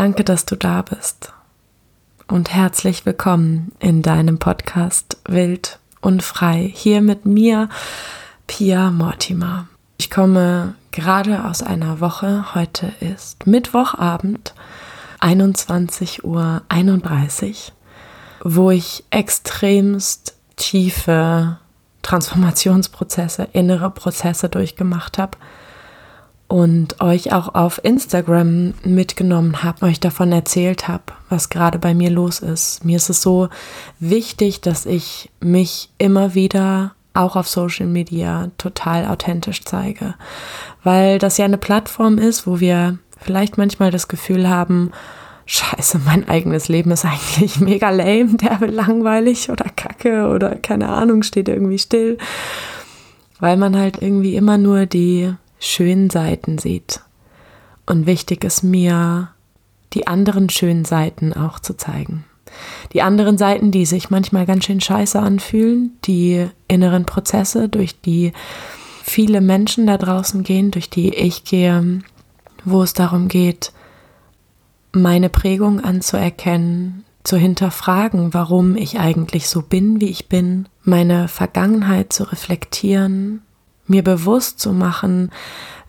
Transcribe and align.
Danke, 0.00 0.24
dass 0.24 0.46
du 0.46 0.56
da 0.56 0.80
bist. 0.80 1.34
Und 2.26 2.54
herzlich 2.54 3.04
willkommen 3.04 3.72
in 3.80 4.00
deinem 4.00 4.38
Podcast 4.38 5.18
Wild 5.28 5.78
und 6.00 6.22
Frei. 6.22 6.72
Hier 6.74 7.02
mit 7.02 7.26
mir, 7.26 7.68
Pia 8.46 8.90
Mortimer. 8.90 9.68
Ich 9.98 10.08
komme 10.10 10.74
gerade 10.90 11.44
aus 11.44 11.62
einer 11.62 12.00
Woche. 12.00 12.54
Heute 12.54 12.90
ist 13.00 13.46
Mittwochabend, 13.46 14.54
21.31 15.20 16.22
Uhr, 16.22 16.62
wo 18.42 18.70
ich 18.70 19.04
extremst 19.10 20.34
tiefe 20.56 21.58
Transformationsprozesse, 22.00 23.48
innere 23.52 23.90
Prozesse 23.90 24.48
durchgemacht 24.48 25.18
habe 25.18 25.36
und 26.50 27.00
euch 27.00 27.32
auch 27.32 27.54
auf 27.54 27.78
Instagram 27.84 28.74
mitgenommen 28.82 29.62
habe, 29.62 29.86
euch 29.86 30.00
davon 30.00 30.32
erzählt 30.32 30.88
habe, 30.88 31.04
was 31.28 31.48
gerade 31.48 31.78
bei 31.78 31.94
mir 31.94 32.10
los 32.10 32.40
ist. 32.40 32.84
Mir 32.84 32.96
ist 32.96 33.08
es 33.08 33.22
so 33.22 33.48
wichtig, 34.00 34.60
dass 34.60 34.84
ich 34.84 35.30
mich 35.38 35.90
immer 35.98 36.34
wieder 36.34 36.90
auch 37.14 37.36
auf 37.36 37.46
Social 37.46 37.86
Media 37.86 38.50
total 38.58 39.06
authentisch 39.06 39.64
zeige, 39.64 40.14
weil 40.82 41.20
das 41.20 41.38
ja 41.38 41.44
eine 41.44 41.56
Plattform 41.56 42.18
ist, 42.18 42.48
wo 42.48 42.58
wir 42.58 42.98
vielleicht 43.20 43.56
manchmal 43.56 43.92
das 43.92 44.08
Gefühl 44.08 44.48
haben, 44.48 44.90
Scheiße, 45.46 46.00
mein 46.04 46.28
eigenes 46.28 46.66
Leben 46.66 46.90
ist 46.90 47.04
eigentlich 47.04 47.60
mega 47.60 47.90
lame, 47.90 48.34
derbe 48.34 48.66
langweilig 48.66 49.50
oder 49.50 49.66
kacke 49.66 50.26
oder 50.26 50.56
keine 50.56 50.88
Ahnung, 50.88 51.22
steht 51.22 51.48
irgendwie 51.48 51.78
still, 51.78 52.18
weil 53.38 53.56
man 53.56 53.78
halt 53.78 54.02
irgendwie 54.02 54.34
immer 54.34 54.58
nur 54.58 54.86
die 54.86 55.32
schönen 55.60 56.10
Seiten 56.10 56.58
sieht. 56.58 57.00
Und 57.86 58.06
wichtig 58.06 58.42
ist 58.42 58.64
mir, 58.64 59.28
die 59.92 60.06
anderen 60.06 60.48
schönen 60.48 60.84
Seiten 60.84 61.32
auch 61.32 61.60
zu 61.60 61.76
zeigen. 61.76 62.24
Die 62.92 63.02
anderen 63.02 63.38
Seiten, 63.38 63.70
die 63.70 63.86
sich 63.86 64.10
manchmal 64.10 64.46
ganz 64.46 64.64
schön 64.64 64.80
scheiße 64.80 65.20
anfühlen, 65.20 65.92
die 66.04 66.48
inneren 66.66 67.04
Prozesse, 67.04 67.68
durch 67.68 68.00
die 68.00 68.32
viele 69.04 69.40
Menschen 69.40 69.86
da 69.86 69.98
draußen 69.98 70.42
gehen, 70.42 70.70
durch 70.70 70.90
die 70.90 71.14
ich 71.14 71.44
gehe, 71.44 72.00
wo 72.64 72.82
es 72.82 72.92
darum 72.92 73.28
geht, 73.28 73.72
meine 74.92 75.28
Prägung 75.28 75.80
anzuerkennen, 75.80 77.04
zu 77.22 77.36
hinterfragen, 77.36 78.34
warum 78.34 78.76
ich 78.76 78.98
eigentlich 78.98 79.48
so 79.48 79.62
bin, 79.62 80.00
wie 80.00 80.08
ich 80.08 80.28
bin, 80.28 80.68
meine 80.82 81.28
Vergangenheit 81.28 82.12
zu 82.12 82.24
reflektieren, 82.24 83.42
mir 83.90 84.02
bewusst 84.02 84.60
zu 84.60 84.72
machen, 84.72 85.30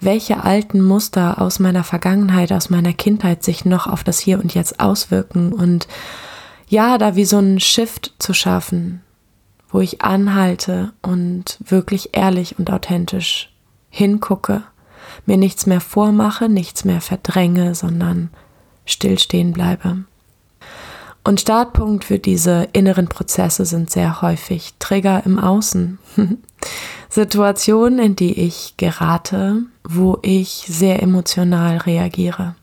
welche 0.02 0.44
alten 0.44 0.82
Muster 0.82 1.40
aus 1.40 1.60
meiner 1.60 1.84
Vergangenheit, 1.84 2.52
aus 2.52 2.70
meiner 2.70 2.94
Kindheit 2.94 3.44
sich 3.44 3.64
noch 3.64 3.88
auf 3.88 4.04
das 4.04 4.20
Hier 4.20 4.40
und 4.40 4.54
Jetzt 4.54 4.80
auswirken 4.80 5.54
und 5.54 5.88
ja, 6.68 6.98
da 6.98 7.16
wie 7.16 7.26
so 7.26 7.38
einen 7.38 7.60
Shift 7.60 8.14
zu 8.18 8.34
schaffen, 8.34 9.02
wo 9.70 9.80
ich 9.80 10.02
anhalte 10.02 10.94
und 11.02 11.60
wirklich 11.64 12.10
ehrlich 12.14 12.58
und 12.58 12.72
authentisch 12.72 13.54
hingucke, 13.90 14.64
mir 15.26 15.38
nichts 15.38 15.66
mehr 15.66 15.82
vormache, 15.82 16.50
nichts 16.50 16.84
mehr 16.84 17.02
verdränge, 17.02 17.76
sondern 17.76 18.30
stillstehen 18.86 19.54
bleibe. 19.54 20.06
Und 21.24 21.40
Startpunkt 21.40 22.04
für 22.04 22.18
diese 22.18 22.68
inneren 22.74 23.08
Prozesse 23.08 23.66
sind 23.66 23.92
sehr 23.92 24.22
häufig 24.22 24.74
Trigger 24.80 25.22
im 25.26 25.38
Außen. 25.38 26.00
Situationen, 27.12 28.00
in 28.00 28.16
die 28.16 28.40
ich 28.40 28.76
gerate, 28.78 29.64
wo 29.84 30.18
ich 30.22 30.64
sehr 30.68 31.04
emotional 31.04 31.78
reagiere. 31.78 32.56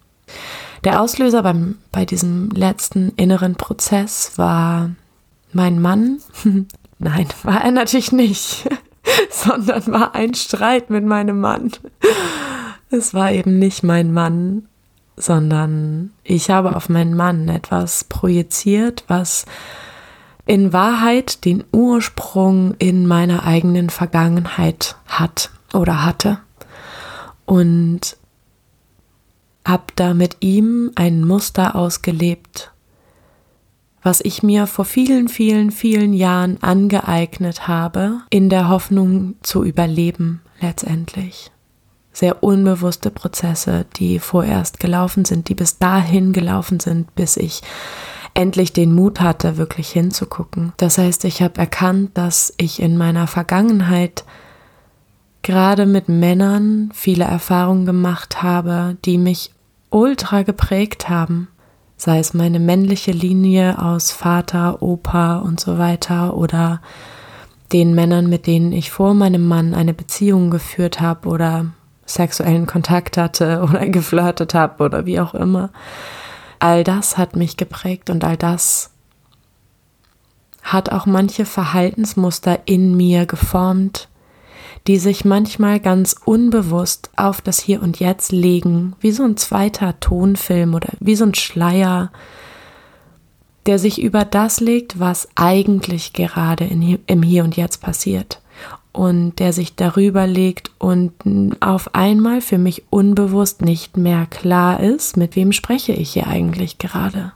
Der 0.85 1.03
Auslöser 1.03 1.43
beim, 1.43 1.77
bei 1.93 2.07
diesem 2.07 2.49
letzten 2.51 3.11
inneren 3.17 3.57
Prozess 3.57 4.33
war 4.37 4.91
mein 5.53 5.81
Mann. 5.83 6.21
Nein, 6.99 7.29
war 7.43 7.63
er 7.63 7.73
natürlich 7.73 8.11
nicht, 8.11 8.67
sondern 9.31 9.87
war 9.89 10.15
ein 10.15 10.33
Streit 10.33 10.89
mit 10.89 11.05
meinem 11.05 11.41
Mann. 11.41 11.71
Es 12.89 13.13
war 13.13 13.31
eben 13.31 13.59
nicht 13.59 13.83
mein 13.83 14.15
Mann, 14.15 14.67
sondern 15.15 16.13
ich 16.25 16.49
habe 16.49 16.75
auf 16.75 16.89
meinen 16.89 17.15
Mann 17.15 17.51
etwas 17.51 18.05
projiziert, 18.05 19.05
was 19.09 19.45
in 20.49 20.73
Wahrheit 20.73 21.45
den 21.45 21.63
Ursprung 21.73 22.75
in 22.79 23.07
meiner 23.07 23.45
eigenen 23.45 23.91
Vergangenheit 23.91 24.97
hat 25.07 25.51
oder 25.75 26.05
hatte. 26.05 26.39
Und 27.45 28.17
habe 29.65 29.85
da 29.95 30.15
mit 30.15 30.39
ihm 30.41 30.91
ein 30.95 31.23
Muster 31.23 31.77
ausgelebt, 31.77 32.73
was 34.03 34.23
ich 34.23 34.43
mir 34.43 34.67
vor 34.67 34.87
vielen, 34.87 35.29
vielen, 35.29 35.71
vielen 35.71 36.15
Jahren 36.15 36.63
angeeignet 36.63 37.69
habe, 37.69 38.23
in 38.31 38.49
der 38.49 38.71
Hoffnung 38.71 39.35
zu 39.43 39.63
überleben 39.63 40.41
letztendlich 40.61 41.51
sehr 42.11 42.43
unbewusste 42.43 43.11
Prozesse, 43.11 43.85
die 43.97 44.19
vorerst 44.19 44.81
gelaufen 44.81 45.25
sind, 45.25 45.49
die 45.49 45.55
bis 45.55 45.79
dahin 45.79 46.33
gelaufen 46.33 46.81
sind, 46.81 47.15
bis 47.15 47.37
ich 47.37 47.61
endlich 48.39 48.73
den 48.73 48.95
Mut 48.95 49.21
hatte, 49.21 49.57
wirklich 49.57 49.91
hinzugucken. 49.91 50.73
Das 50.77 50.97
heißt, 50.97 51.25
ich 51.25 51.43
habe 51.43 51.59
erkannt, 51.59 52.13
dass 52.15 52.55
ich 52.57 52.81
in 52.81 52.97
meiner 52.97 53.27
Vergangenheit 53.27 54.25
gerade 55.43 55.87
mit 55.87 56.09
Männern 56.09 56.91
viele 56.95 57.25
Erfahrungen 57.25 57.85
gemacht 57.85 58.43
habe, 58.43 58.97
die 59.05 59.19
mich 59.19 59.53
ultra 59.91 60.43
geprägt 60.43 61.09
haben. 61.09 61.49
Sei 61.97 62.21
es 62.21 62.33
meine 62.33 62.61
männliche 62.61 63.11
Linie 63.11 63.83
aus 63.83 64.13
Vater, 64.13 64.83
Opa 64.83 65.39
und 65.39 65.59
so 65.59 65.79
weiter 65.79 66.37
oder 66.37 66.81
den 67.73 67.93
Männern, 67.95 68.29
mit 68.29 68.47
denen 68.47 68.73
ich 68.73 68.93
vor 68.93 69.15
meinem 69.15 69.49
Mann 69.49 69.75
eine 69.75 69.95
Beziehung 69.95 70.51
geführt 70.51 71.01
habe 71.01 71.29
oder 71.29 71.67
sexuellen 72.07 72.67
Kontakt 72.67 73.17
hatte 73.17 73.63
oder 73.69 73.85
geflirtet 73.89 74.55
habe 74.55 74.85
oder 74.85 75.07
wie 75.07 75.19
auch 75.19 75.35
immer. 75.35 75.71
All 76.59 76.85
das 76.85 77.17
hat 77.19 77.37
mich 77.37 77.57
geprägt 77.57 78.11
und 78.11 78.25
all 78.25 78.37
das 78.37 78.91
hat 80.63 80.91
auch 80.91 81.07
manche 81.07 81.45
Verhaltensmuster 81.45 82.61
in 82.67 82.97
mir 82.97 83.27
geformt, 83.27 84.09
die 84.87 84.99
sich 84.99 85.25
manchmal 85.25 85.81
ganz 85.81 86.17
unbewusst 86.25 87.11
auf 87.17 87.41
das 87.41 87.61
Hier 87.61 87.83
und 87.83 88.01
Jetzt 88.01 88.33
legen, 88.33 88.95
wie 89.01 89.13
so 89.13 89.25
ein 89.25 89.37
zweiter 89.37 89.99
Tonfilm 90.01 90.75
oder 90.75 90.91
wie 91.01 91.17
so 91.17 91.25
ein 91.25 91.35
Schleier, 91.35 92.11
der 93.67 93.79
sich 93.79 94.01
über 94.01 94.25
das 94.25 94.61
legt, 94.61 94.99
was 94.99 95.29
eigentlich 95.35 96.13
gerade 96.13 96.65
in, 96.65 96.99
im 97.07 97.23
Hier 97.23 97.45
und 97.45 97.57
Jetzt 97.57 97.81
passiert 97.81 98.41
und 98.99 99.39
der 99.39 99.53
sich 99.53 99.77
darüber 99.77 100.27
legt 100.27 100.73
und 100.79 101.13
auf 101.61 101.95
einmal 101.95 102.41
für 102.41 102.59
mich 102.59 102.83
unbewusst 102.91 103.63
nicht 103.63 103.97
mehr 103.97 104.27
klar 104.27 104.81
ist, 104.81 105.17
mit 105.17 105.37
wem 105.37 105.53
spreche 105.53 105.93
ich 105.93 106.15
hier 106.15 106.27
eigentlich 106.27 106.79
gerade. 106.79 107.33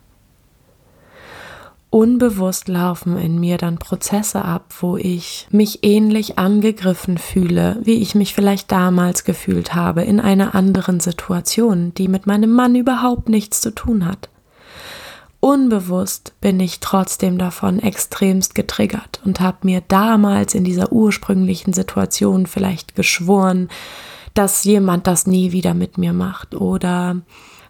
Unbewusst 1.89 2.67
laufen 2.67 3.17
in 3.17 3.39
mir 3.39 3.59
dann 3.59 3.79
Prozesse 3.79 4.45
ab, 4.45 4.75
wo 4.81 4.97
ich 4.97 5.47
mich 5.53 5.85
ähnlich 5.85 6.37
angegriffen 6.37 7.17
fühle, 7.17 7.79
wie 7.85 8.03
ich 8.03 8.17
mich 8.17 8.35
vielleicht 8.35 8.73
damals 8.73 9.23
gefühlt 9.23 9.73
habe 9.73 10.03
in 10.03 10.19
einer 10.19 10.57
anderen 10.57 10.99
Situation, 10.99 11.95
die 11.95 12.09
mit 12.09 12.27
meinem 12.27 12.51
Mann 12.51 12.75
überhaupt 12.75 13.29
nichts 13.29 13.61
zu 13.61 13.73
tun 13.73 14.05
hat. 14.05 14.32
Unbewusst 15.45 16.35
bin 16.41 16.61
ich 16.61 16.79
trotzdem 16.79 17.37
davon 17.37 17.81
extremst 17.81 18.55
getriggert 18.55 19.21
und 19.25 19.41
habe 19.41 19.59
mir 19.63 19.83
damals 19.89 20.55
in 20.55 20.63
dieser 20.63 20.93
ursprünglichen 20.93 21.73
Situation 21.73 22.47
vielleicht 22.47 22.95
geschworen, 22.95 23.69
dass 24.35 24.63
jemand 24.63 25.09
das 25.09 25.27
nie 25.27 25.51
wieder 25.51 25.75
mit 25.75 25.99
mir 25.99 26.13
macht 26.13 26.55
oder 26.55 27.23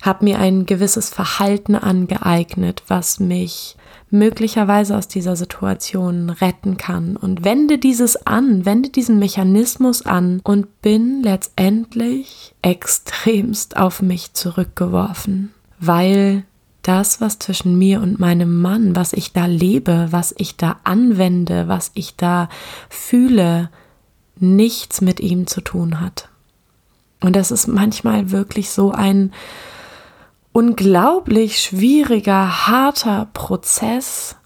habe 0.02 0.24
mir 0.26 0.38
ein 0.38 0.66
gewisses 0.66 1.08
Verhalten 1.08 1.74
angeeignet, 1.74 2.82
was 2.88 3.18
mich 3.20 3.78
möglicherweise 4.10 4.94
aus 4.94 5.08
dieser 5.08 5.34
Situation 5.34 6.28
retten 6.28 6.76
kann. 6.76 7.16
Und 7.16 7.42
wende 7.42 7.78
dieses 7.78 8.26
an, 8.26 8.66
wende 8.66 8.90
diesen 8.90 9.18
Mechanismus 9.18 10.04
an 10.04 10.42
und 10.44 10.82
bin 10.82 11.22
letztendlich 11.22 12.54
extremst 12.60 13.78
auf 13.78 14.02
mich 14.02 14.34
zurückgeworfen, 14.34 15.54
weil 15.80 16.44
das, 16.82 17.20
was 17.20 17.38
zwischen 17.38 17.78
mir 17.78 18.00
und 18.00 18.18
meinem 18.18 18.60
Mann, 18.60 18.96
was 18.96 19.12
ich 19.12 19.32
da 19.32 19.46
lebe, 19.46 20.08
was 20.10 20.34
ich 20.36 20.56
da 20.56 20.76
anwende, 20.84 21.68
was 21.68 21.90
ich 21.94 22.16
da 22.16 22.48
fühle, 22.88 23.70
nichts 24.36 25.00
mit 25.00 25.20
ihm 25.20 25.46
zu 25.46 25.60
tun 25.60 26.00
hat. 26.00 26.28
Und 27.20 27.36
das 27.36 27.50
ist 27.50 27.68
manchmal 27.68 28.30
wirklich 28.30 28.70
so 28.70 28.90
ein 28.90 29.32
unglaublich 30.52 31.60
schwieriger, 31.60 32.66
harter 32.66 33.28
Prozess, 33.32 34.36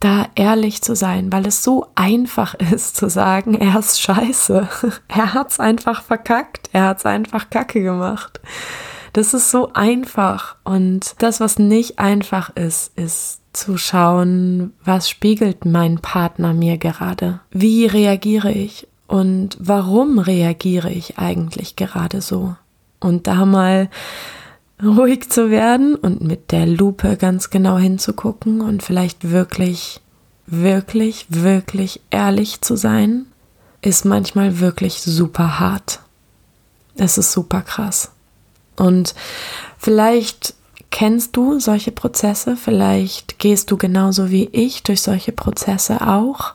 da 0.00 0.26
ehrlich 0.34 0.82
zu 0.82 0.94
sein, 0.94 1.32
weil 1.32 1.46
es 1.46 1.62
so 1.62 1.86
einfach 1.94 2.54
ist 2.72 2.96
zu 2.96 3.08
sagen, 3.08 3.54
er 3.54 3.78
ist 3.78 4.00
scheiße. 4.00 4.68
Er 5.08 5.34
hat's 5.34 5.60
einfach 5.60 6.02
verkackt. 6.02 6.68
Er 6.72 6.84
hat's 6.84 7.06
einfach 7.06 7.48
kacke 7.48 7.82
gemacht. 7.82 8.40
Das 9.16 9.32
ist 9.32 9.50
so 9.50 9.70
einfach. 9.72 10.56
Und 10.62 11.14
das, 11.20 11.40
was 11.40 11.58
nicht 11.58 11.98
einfach 11.98 12.54
ist, 12.54 12.92
ist 12.98 13.40
zu 13.54 13.78
schauen, 13.78 14.74
was 14.84 15.08
spiegelt 15.08 15.64
mein 15.64 16.00
Partner 16.00 16.52
mir 16.52 16.76
gerade? 16.76 17.40
Wie 17.50 17.86
reagiere 17.86 18.52
ich? 18.52 18.86
Und 19.06 19.56
warum 19.58 20.18
reagiere 20.18 20.90
ich 20.90 21.18
eigentlich 21.18 21.76
gerade 21.76 22.20
so? 22.20 22.56
Und 23.00 23.26
da 23.26 23.46
mal 23.46 23.88
ruhig 24.84 25.30
zu 25.30 25.50
werden 25.50 25.94
und 25.94 26.20
mit 26.20 26.52
der 26.52 26.66
Lupe 26.66 27.16
ganz 27.16 27.48
genau 27.48 27.78
hinzugucken 27.78 28.60
und 28.60 28.82
vielleicht 28.82 29.30
wirklich, 29.30 30.02
wirklich, 30.46 31.24
wirklich 31.30 32.02
ehrlich 32.10 32.60
zu 32.60 32.76
sein, 32.76 33.24
ist 33.80 34.04
manchmal 34.04 34.60
wirklich 34.60 35.00
super 35.00 35.58
hart. 35.58 36.00
Es 36.96 37.16
ist 37.16 37.32
super 37.32 37.62
krass. 37.62 38.12
Und 38.76 39.14
vielleicht 39.78 40.54
kennst 40.90 41.36
du 41.36 41.58
solche 41.58 41.92
Prozesse, 41.92 42.56
vielleicht 42.56 43.38
gehst 43.38 43.70
du 43.70 43.76
genauso 43.76 44.30
wie 44.30 44.48
ich 44.52 44.82
durch 44.82 45.02
solche 45.02 45.32
Prozesse 45.32 46.06
auch 46.06 46.54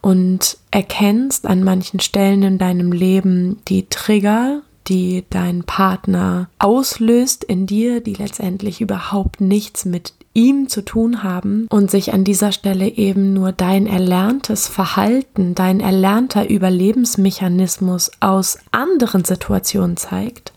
und 0.00 0.58
erkennst 0.70 1.46
an 1.46 1.62
manchen 1.62 2.00
Stellen 2.00 2.42
in 2.42 2.58
deinem 2.58 2.92
Leben 2.92 3.60
die 3.68 3.86
Trigger, 3.88 4.62
die 4.88 5.24
dein 5.30 5.64
Partner 5.64 6.48
auslöst 6.58 7.44
in 7.44 7.66
dir, 7.66 8.00
die 8.00 8.14
letztendlich 8.14 8.80
überhaupt 8.80 9.40
nichts 9.40 9.84
mit 9.84 10.12
ihm 10.32 10.68
zu 10.68 10.84
tun 10.84 11.22
haben 11.22 11.66
und 11.70 11.90
sich 11.90 12.12
an 12.12 12.22
dieser 12.22 12.52
Stelle 12.52 12.88
eben 12.88 13.32
nur 13.32 13.52
dein 13.52 13.86
erlerntes 13.86 14.68
Verhalten, 14.68 15.54
dein 15.54 15.80
erlernter 15.80 16.48
Überlebensmechanismus 16.48 18.10
aus 18.20 18.58
anderen 18.70 19.24
Situationen 19.24 19.96
zeigt 19.96 20.52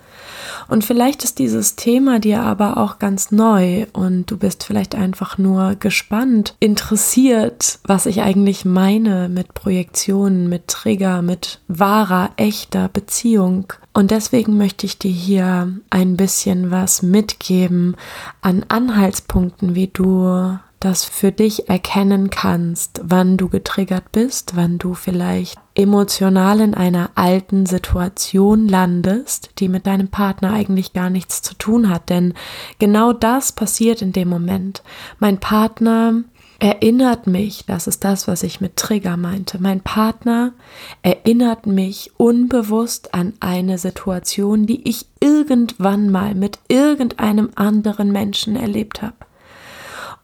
und 0.70 0.86
vielleicht 0.86 1.24
ist 1.24 1.40
dieses 1.40 1.76
Thema 1.76 2.20
dir 2.20 2.44
aber 2.44 2.78
auch 2.78 3.00
ganz 3.00 3.32
neu 3.32 3.88
und 3.94 4.30
du 4.30 4.38
bist 4.38 4.64
vielleicht 4.64 4.96
einfach 4.96 5.38
nur 5.38 5.76
gespannt, 5.76 6.56
interessiert, 6.60 7.80
was 7.84 8.06
ich 8.06 8.22
eigentlich 8.22 8.66
meine 8.66 9.30
mit 9.30 9.54
Projektionen, 9.54 10.48
mit 10.48 10.68
Trigger, 10.68 11.22
mit 11.22 11.60
wahrer, 11.68 12.30
echter 12.38 12.88
Beziehung. 12.88 13.74
Und 13.94 14.12
deswegen 14.12 14.58
möchte 14.58 14.86
ich 14.86 15.00
dir 15.00 15.12
hier 15.12 15.74
ein 15.90 16.16
bisschen 16.16 16.72
was 16.72 17.02
mitgeben 17.02 17.96
an 18.42 18.66
Anhaltspunkten, 18.70 19.76
wie 19.76 19.88
du 19.88 20.58
das 20.80 21.04
für 21.04 21.32
dich 21.32 21.68
erkennen 21.68 22.30
kannst, 22.30 23.02
wann 23.04 23.38
du 23.38 23.50
getriggert 23.50 24.12
bist, 24.12 24.56
wann 24.56 24.78
du 24.78 24.94
vielleicht 24.94 25.60
emotional 25.80 26.60
in 26.60 26.74
einer 26.74 27.12
alten 27.16 27.66
Situation 27.66 28.68
landest, 28.68 29.52
die 29.60 29.70
mit 29.70 29.88
deinem 29.88 30.10
Partner 30.10 30.52
eigentlich 30.52 30.92
gar 30.92 31.10
nichts 31.10 31.42
zu 31.42 31.56
tun 31.56 31.90
hat. 31.90 32.10
Denn 32.10 32.34
genau 32.80 33.14
das 33.14 33.54
passiert 33.54 34.02
in 34.02 34.12
dem 34.12 34.28
Moment. 34.28 34.84
Mein 35.20 35.40
Partner 35.40 36.22
erinnert 36.60 37.28
mich, 37.28 37.64
das 37.66 37.88
ist 37.88 38.04
das, 38.04 38.28
was 38.28 38.44
ich 38.44 38.60
mit 38.60 38.76
Trigger 38.76 39.16
meinte, 39.16 39.62
mein 39.62 39.80
Partner 39.80 40.52
erinnert 41.02 41.66
mich 41.66 42.12
unbewusst 42.18 43.14
an 43.14 43.32
eine 43.40 43.78
Situation, 43.78 44.66
die 44.66 44.86
ich 44.90 45.06
irgendwann 45.22 46.10
mal 46.10 46.36
mit 46.36 46.60
irgendeinem 46.68 47.52
anderen 47.56 48.12
Menschen 48.12 48.58
erlebt 48.58 49.02
habe. 49.02 49.16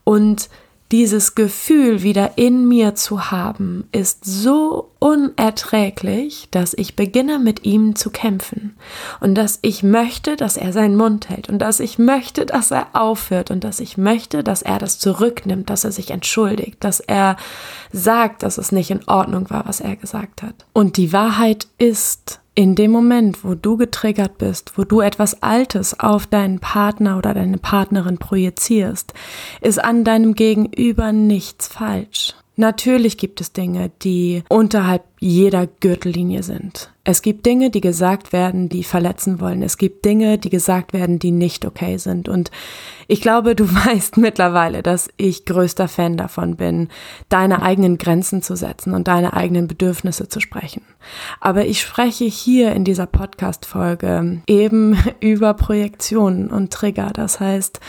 Und 0.04 0.50
dieses 0.92 1.34
Gefühl 1.34 2.02
wieder 2.02 2.38
in 2.38 2.68
mir 2.68 2.94
zu 2.94 3.30
haben, 3.30 3.88
ist 3.90 4.24
so 4.24 4.92
unerträglich, 5.00 6.48
dass 6.50 6.74
ich 6.74 6.94
beginne 6.94 7.38
mit 7.38 7.64
ihm 7.64 7.96
zu 7.96 8.10
kämpfen. 8.10 8.76
Und 9.20 9.34
dass 9.34 9.58
ich 9.62 9.82
möchte, 9.82 10.36
dass 10.36 10.56
er 10.56 10.72
seinen 10.72 10.96
Mund 10.96 11.28
hält. 11.28 11.48
Und 11.48 11.58
dass 11.58 11.80
ich 11.80 11.98
möchte, 11.98 12.46
dass 12.46 12.70
er 12.70 12.88
aufhört. 12.92 13.50
Und 13.50 13.64
dass 13.64 13.80
ich 13.80 13.98
möchte, 13.98 14.44
dass 14.44 14.62
er 14.62 14.78
das 14.78 14.98
zurücknimmt, 14.98 15.70
dass 15.70 15.84
er 15.84 15.92
sich 15.92 16.10
entschuldigt, 16.10 16.76
dass 16.84 17.00
er 17.00 17.36
sagt, 17.92 18.44
dass 18.44 18.58
es 18.58 18.70
nicht 18.70 18.90
in 18.90 19.06
Ordnung 19.08 19.50
war, 19.50 19.66
was 19.66 19.80
er 19.80 19.96
gesagt 19.96 20.42
hat. 20.42 20.66
Und 20.72 20.96
die 20.96 21.12
Wahrheit 21.12 21.66
ist, 21.78 22.40
in 22.56 22.74
dem 22.74 22.90
Moment, 22.90 23.44
wo 23.44 23.54
du 23.54 23.76
getriggert 23.76 24.38
bist, 24.38 24.72
wo 24.76 24.84
du 24.84 25.00
etwas 25.00 25.42
Altes 25.42 26.00
auf 26.00 26.26
deinen 26.26 26.58
Partner 26.58 27.18
oder 27.18 27.34
deine 27.34 27.58
Partnerin 27.58 28.16
projizierst, 28.16 29.12
ist 29.60 29.78
an 29.78 30.04
deinem 30.04 30.34
Gegenüber 30.34 31.12
nichts 31.12 31.68
falsch. 31.68 32.34
Natürlich 32.56 33.18
gibt 33.18 33.42
es 33.42 33.52
Dinge, 33.52 33.90
die 34.02 34.42
unterhalb 34.48 35.04
jeder 35.26 35.66
Gürtellinie 35.66 36.42
sind. 36.42 36.90
Es 37.02 37.22
gibt 37.22 37.46
Dinge, 37.46 37.70
die 37.70 37.80
gesagt 37.80 38.32
werden, 38.32 38.68
die 38.68 38.82
verletzen 38.82 39.40
wollen. 39.40 39.62
Es 39.62 39.78
gibt 39.78 40.04
Dinge, 40.04 40.38
die 40.38 40.50
gesagt 40.50 40.92
werden, 40.92 41.20
die 41.20 41.30
nicht 41.30 41.64
okay 41.64 41.98
sind. 41.98 42.28
Und 42.28 42.50
ich 43.06 43.20
glaube, 43.20 43.54
du 43.54 43.64
weißt 43.86 44.16
mittlerweile, 44.16 44.82
dass 44.82 45.08
ich 45.16 45.44
größter 45.44 45.88
Fan 45.88 46.16
davon 46.16 46.56
bin, 46.56 46.88
deine 47.28 47.62
eigenen 47.62 47.98
Grenzen 47.98 48.42
zu 48.42 48.56
setzen 48.56 48.92
und 48.92 49.06
deine 49.08 49.34
eigenen 49.34 49.68
Bedürfnisse 49.68 50.28
zu 50.28 50.40
sprechen. 50.40 50.82
Aber 51.40 51.66
ich 51.66 51.80
spreche 51.80 52.24
hier 52.24 52.72
in 52.72 52.84
dieser 52.84 53.06
Podcast-Folge 53.06 54.42
eben 54.46 54.98
über 55.20 55.54
Projektionen 55.54 56.50
und 56.50 56.72
Trigger. 56.72 57.10
Das 57.12 57.38
heißt, 57.40 57.80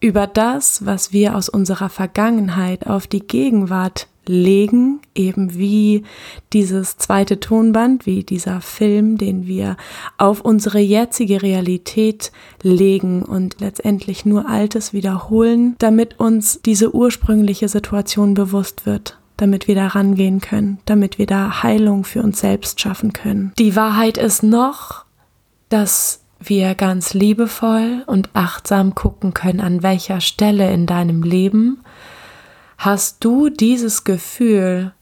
über 0.00 0.26
das, 0.26 0.86
was 0.86 1.12
wir 1.12 1.36
aus 1.36 1.48
unserer 1.48 1.88
Vergangenheit 1.90 2.86
auf 2.86 3.06
die 3.06 3.26
Gegenwart 3.26 4.08
legen, 4.26 5.00
eben 5.14 5.54
wie 5.54 6.04
dieses 6.52 6.96
zweite 6.96 7.40
Tonband, 7.40 8.06
wie 8.06 8.22
dieser 8.22 8.60
Film, 8.60 9.18
den 9.18 9.46
wir 9.46 9.76
auf 10.18 10.40
unsere 10.40 10.78
jetzige 10.78 11.42
Realität 11.42 12.32
legen 12.62 13.22
und 13.22 13.60
letztendlich 13.60 14.24
nur 14.24 14.48
Altes 14.48 14.92
wiederholen, 14.92 15.74
damit 15.78 16.20
uns 16.20 16.60
diese 16.64 16.94
ursprüngliche 16.94 17.68
Situation 17.68 18.34
bewusst 18.34 18.86
wird 18.86 19.18
damit 19.38 19.66
wir 19.66 19.74
da 19.74 19.88
rangehen 19.88 20.40
können, 20.40 20.78
damit 20.84 21.18
wir 21.18 21.26
da 21.26 21.64
Heilung 21.64 22.04
für 22.04 22.22
uns 22.22 22.38
selbst 22.38 22.80
schaffen 22.80 23.12
können. 23.12 23.52
Die 23.58 23.74
Wahrheit 23.74 24.16
ist 24.16 24.44
noch, 24.44 25.04
dass 25.68 26.20
wir 26.38 26.76
ganz 26.76 27.14
liebevoll 27.14 28.04
und 28.06 28.30
achtsam 28.34 28.94
gucken 28.94 29.34
können, 29.34 29.60
an 29.60 29.82
welcher 29.82 30.20
Stelle 30.20 30.72
in 30.72 30.86
deinem 30.86 31.22
Leben 31.24 31.80
hast 32.84 33.22
du 33.24 33.48
dieses 33.48 34.02
Gefühl 34.02 34.92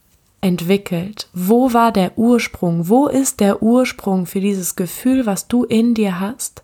entwickelt? 0.43 1.29
Wo 1.33 1.73
war 1.73 1.93
der 1.93 2.19
Ursprung? 2.19 2.89
Wo 2.89 3.07
ist 3.07 3.41
der 3.41 3.63
Ursprung 3.63 4.27
für 4.27 4.41
dieses 4.41 4.77
Gefühl, 4.77 5.25
was 5.25 5.49
du 5.49 5.65
in 5.65 5.95
dir 5.95 6.21
hast? 6.21 6.63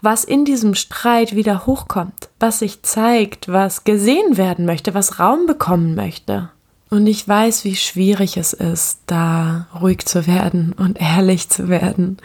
Was 0.00 0.22
in 0.22 0.44
diesem 0.44 0.76
Streit 0.76 1.34
wieder 1.34 1.66
hochkommt, 1.66 2.28
was 2.38 2.60
sich 2.60 2.82
zeigt, 2.82 3.48
was 3.48 3.82
gesehen 3.82 4.36
werden 4.36 4.64
möchte, 4.64 4.94
was 4.94 5.18
Raum 5.18 5.46
bekommen 5.46 5.96
möchte. 5.96 6.50
Und 6.88 7.08
ich 7.08 7.26
weiß, 7.26 7.64
wie 7.64 7.74
schwierig 7.74 8.36
es 8.36 8.52
ist, 8.52 9.00
da 9.06 9.66
ruhig 9.80 10.06
zu 10.06 10.28
werden 10.28 10.72
und 10.78 11.00
ehrlich 11.00 11.48
zu 11.48 11.68
werden 11.68 12.18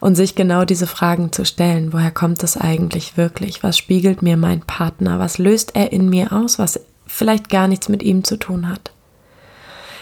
und 0.00 0.16
sich 0.16 0.34
genau 0.34 0.66
diese 0.66 0.86
Fragen 0.86 1.32
zu 1.32 1.46
stellen. 1.46 1.94
Woher 1.94 2.10
kommt 2.10 2.42
es 2.42 2.58
eigentlich 2.58 3.16
wirklich? 3.16 3.62
Was 3.62 3.78
spiegelt 3.78 4.20
mir 4.20 4.36
mein 4.36 4.60
Partner? 4.60 5.18
Was 5.18 5.38
löst 5.38 5.74
er 5.74 5.92
in 5.92 6.10
mir 6.10 6.32
aus, 6.32 6.58
was 6.58 6.78
vielleicht 7.10 7.48
gar 7.48 7.68
nichts 7.68 7.88
mit 7.88 8.02
ihm 8.02 8.24
zu 8.24 8.36
tun 8.36 8.68
hat. 8.68 8.92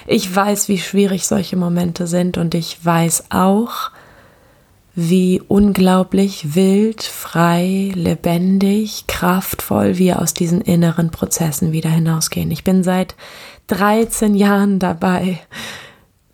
Ich 0.07 0.35
weiß, 0.35 0.69
wie 0.69 0.79
schwierig 0.79 1.27
solche 1.27 1.57
Momente 1.57 2.07
sind 2.07 2.39
und 2.39 2.55
ich 2.55 2.85
weiß 2.85 3.25
auch, 3.31 3.91
wie 4.95 5.41
unglaublich 5.47 6.57
wild, 6.57 7.03
frei, 7.03 7.93
lebendig, 7.95 9.07
kraftvoll 9.07 9.97
wir 9.97 10.21
aus 10.21 10.35
diesen 10.35 10.61
inneren 10.61 11.11
Prozessen 11.11 11.73
wieder 11.73 11.91
hinausgehen. 11.91 12.51
Ich 12.51 12.65
bin 12.65 12.83
seit 12.83 13.15
13 13.69 14.35
Jahren 14.35 14.79
dabei, 14.79 15.39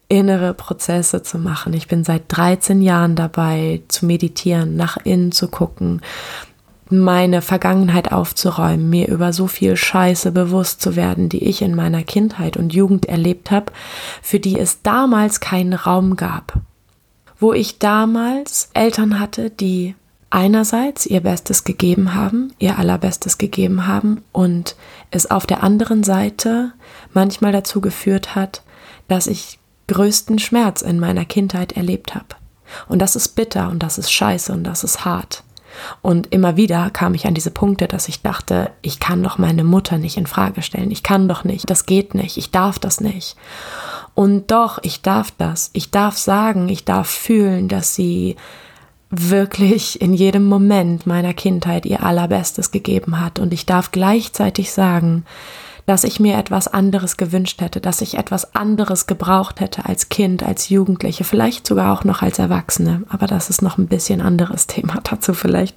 innere 0.08 0.54
Prozesse 0.54 1.22
zu 1.22 1.38
machen. 1.38 1.74
Ich 1.74 1.88
bin 1.88 2.04
seit 2.04 2.22
13 2.28 2.80
Jahren 2.80 3.16
dabei, 3.16 3.82
zu 3.88 4.06
meditieren, 4.06 4.76
nach 4.76 4.96
innen 5.04 5.32
zu 5.32 5.48
gucken, 5.48 6.00
meine 6.90 7.42
Vergangenheit 7.42 8.12
aufzuräumen, 8.12 8.90
mir 8.90 9.08
über 9.08 9.32
so 9.32 9.46
viel 9.46 9.76
Scheiße 9.76 10.32
bewusst 10.32 10.80
zu 10.80 10.96
werden, 10.96 11.28
die 11.28 11.44
ich 11.44 11.62
in 11.62 11.74
meiner 11.74 12.02
Kindheit 12.02 12.56
und 12.56 12.74
Jugend 12.74 13.06
erlebt 13.06 13.50
habe, 13.50 13.72
für 14.22 14.40
die 14.40 14.58
es 14.58 14.82
damals 14.82 15.40
keinen 15.40 15.72
Raum 15.72 16.16
gab. 16.16 16.60
Wo 17.38 17.52
ich 17.52 17.78
damals 17.78 18.70
Eltern 18.74 19.18
hatte, 19.18 19.50
die 19.50 19.94
einerseits 20.30 21.06
ihr 21.06 21.20
Bestes 21.20 21.64
gegeben 21.64 22.14
haben, 22.14 22.52
ihr 22.58 22.78
allerbestes 22.78 23.38
gegeben 23.38 23.86
haben 23.86 24.22
und 24.32 24.74
es 25.10 25.30
auf 25.30 25.46
der 25.46 25.62
anderen 25.62 26.02
Seite 26.02 26.72
manchmal 27.12 27.52
dazu 27.52 27.80
geführt 27.80 28.34
hat, 28.34 28.62
dass 29.06 29.28
ich 29.28 29.58
größten 29.86 30.40
Schmerz 30.40 30.82
in 30.82 30.98
meiner 30.98 31.24
Kindheit 31.24 31.72
erlebt 31.72 32.16
habe. 32.16 32.26
Und 32.88 32.98
das 33.00 33.14
ist 33.14 33.36
bitter 33.36 33.68
und 33.68 33.82
das 33.82 33.96
ist 33.96 34.12
scheiße 34.12 34.52
und 34.52 34.64
das 34.64 34.82
ist 34.82 35.04
hart. 35.04 35.43
Und 36.02 36.32
immer 36.32 36.56
wieder 36.56 36.90
kam 36.90 37.14
ich 37.14 37.26
an 37.26 37.34
diese 37.34 37.50
Punkte, 37.50 37.88
dass 37.88 38.08
ich 38.08 38.22
dachte, 38.22 38.70
ich 38.82 39.00
kann 39.00 39.22
doch 39.22 39.38
meine 39.38 39.64
Mutter 39.64 39.98
nicht 39.98 40.16
in 40.16 40.26
Frage 40.26 40.62
stellen. 40.62 40.90
Ich 40.90 41.02
kann 41.02 41.28
doch 41.28 41.44
nicht. 41.44 41.68
Das 41.70 41.86
geht 41.86 42.14
nicht. 42.14 42.36
Ich 42.36 42.50
darf 42.50 42.78
das 42.78 43.00
nicht. 43.00 43.36
Und 44.14 44.50
doch, 44.50 44.78
ich 44.82 45.02
darf 45.02 45.32
das. 45.36 45.70
Ich 45.72 45.90
darf 45.90 46.16
sagen, 46.16 46.68
ich 46.68 46.84
darf 46.84 47.08
fühlen, 47.08 47.68
dass 47.68 47.94
sie 47.94 48.36
wirklich 49.10 50.00
in 50.00 50.12
jedem 50.12 50.44
Moment 50.44 51.06
meiner 51.06 51.34
Kindheit 51.34 51.86
ihr 51.86 52.02
allerbestes 52.02 52.70
gegeben 52.70 53.20
hat. 53.20 53.38
Und 53.38 53.52
ich 53.52 53.66
darf 53.66 53.90
gleichzeitig 53.90 54.72
sagen, 54.72 55.24
dass 55.86 56.04
ich 56.04 56.18
mir 56.18 56.38
etwas 56.38 56.68
anderes 56.68 57.16
gewünscht 57.16 57.60
hätte, 57.60 57.80
dass 57.80 58.00
ich 58.00 58.16
etwas 58.16 58.54
anderes 58.54 59.06
gebraucht 59.06 59.60
hätte 59.60 59.84
als 59.84 60.08
Kind, 60.08 60.42
als 60.42 60.68
Jugendliche, 60.68 61.24
vielleicht 61.24 61.66
sogar 61.66 61.92
auch 61.92 62.04
noch 62.04 62.22
als 62.22 62.38
Erwachsene. 62.38 63.02
Aber 63.08 63.26
das 63.26 63.50
ist 63.50 63.60
noch 63.60 63.76
ein 63.76 63.88
bisschen 63.88 64.20
anderes 64.20 64.66
Thema. 64.66 65.00
Dazu 65.02 65.34
vielleicht 65.34 65.76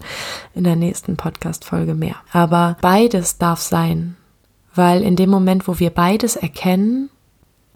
in 0.56 0.64
der 0.64 0.76
nächsten 0.76 1.18
Podcast-Folge 1.18 1.94
mehr. 1.94 2.16
Aber 2.32 2.78
beides 2.82 3.38
darf 3.38 3.62
sein, 3.62 4.16
weil 4.74 5.04
in 5.04 5.16
dem 5.16 5.30
Moment, 5.30 5.68
wo 5.68 5.80
wir 5.80 5.90
beides 5.90 6.36
erkennen, 6.36 7.10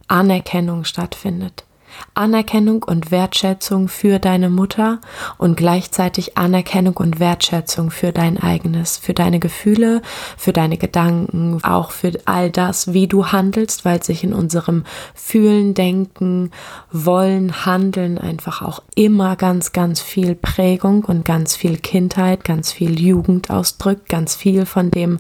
Anerkennung 0.07 0.83
stattfindet. 0.83 1.65
Anerkennung 2.13 2.83
und 2.83 3.11
Wertschätzung 3.11 3.87
für 3.87 4.19
deine 4.19 4.49
Mutter 4.49 4.99
und 5.37 5.57
gleichzeitig 5.57 6.37
Anerkennung 6.37 6.97
und 6.97 7.19
Wertschätzung 7.19 7.91
für 7.91 8.11
dein 8.11 8.41
eigenes, 8.41 8.97
für 8.97 9.13
deine 9.13 9.39
Gefühle, 9.39 10.01
für 10.37 10.53
deine 10.53 10.77
Gedanken, 10.77 11.63
auch 11.63 11.91
für 11.91 12.13
all 12.25 12.49
das, 12.49 12.93
wie 12.93 13.07
du 13.07 13.27
handelst, 13.27 13.85
weil 13.85 14.03
sich 14.03 14.23
in 14.23 14.33
unserem 14.33 14.83
Fühlen, 15.13 15.73
Denken, 15.73 16.51
Wollen, 16.91 17.65
Handeln 17.65 18.17
einfach 18.17 18.61
auch 18.61 18.81
immer 18.95 19.35
ganz, 19.35 19.71
ganz 19.71 20.01
viel 20.01 20.35
Prägung 20.35 21.05
und 21.05 21.25
ganz 21.25 21.55
viel 21.55 21.77
Kindheit, 21.77 22.43
ganz 22.43 22.71
viel 22.71 22.99
Jugend 22.99 23.49
ausdrückt, 23.49 24.09
ganz 24.09 24.35
viel 24.35 24.65
von 24.65 24.91
dem 24.91 25.19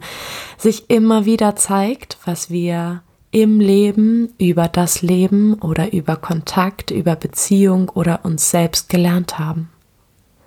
sich 0.57 0.89
immer 0.89 1.25
wieder 1.25 1.55
zeigt, 1.55 2.17
was 2.25 2.49
wir 2.49 3.01
im 3.31 3.59
Leben, 3.59 4.33
über 4.37 4.67
das 4.67 5.01
Leben 5.01 5.53
oder 5.55 5.93
über 5.93 6.17
Kontakt, 6.17 6.91
über 6.91 7.15
Beziehung 7.15 7.89
oder 7.89 8.21
uns 8.23 8.51
selbst 8.51 8.89
gelernt 8.89 9.39
haben. 9.39 9.69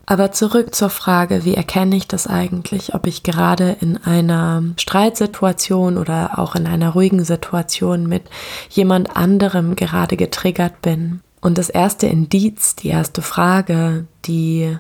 Aber 0.07 0.33
zurück 0.33 0.75
zur 0.75 0.91
Frage, 0.91 1.47
wie 1.47 1.55
erkenne 1.55 1.97
ich 1.97 2.07
das 2.07 2.27
eigentlich, 2.27 2.95
ob 2.95 3.07
ich 3.07 3.23
gerade 3.23 3.77
in 3.81 3.97
einer 3.97 4.63
Streitsituation 4.77 5.97
oder 5.97 6.39
auch 6.39 6.55
in 6.55 6.67
einer 6.67 6.91
ruhigen 6.91 7.25
Situation 7.25 8.07
mit 8.07 8.25
jemand 8.69 9.17
anderem 9.17 9.77
gerade 9.77 10.19
getriggert 10.19 10.83
bin. 10.83 11.21
Und 11.41 11.57
das 11.57 11.71
erste 11.71 12.07
Indiz, 12.07 12.77
die 12.77 12.89
erste 12.89 13.23
Frage, 13.23 14.07
die 14.27 14.77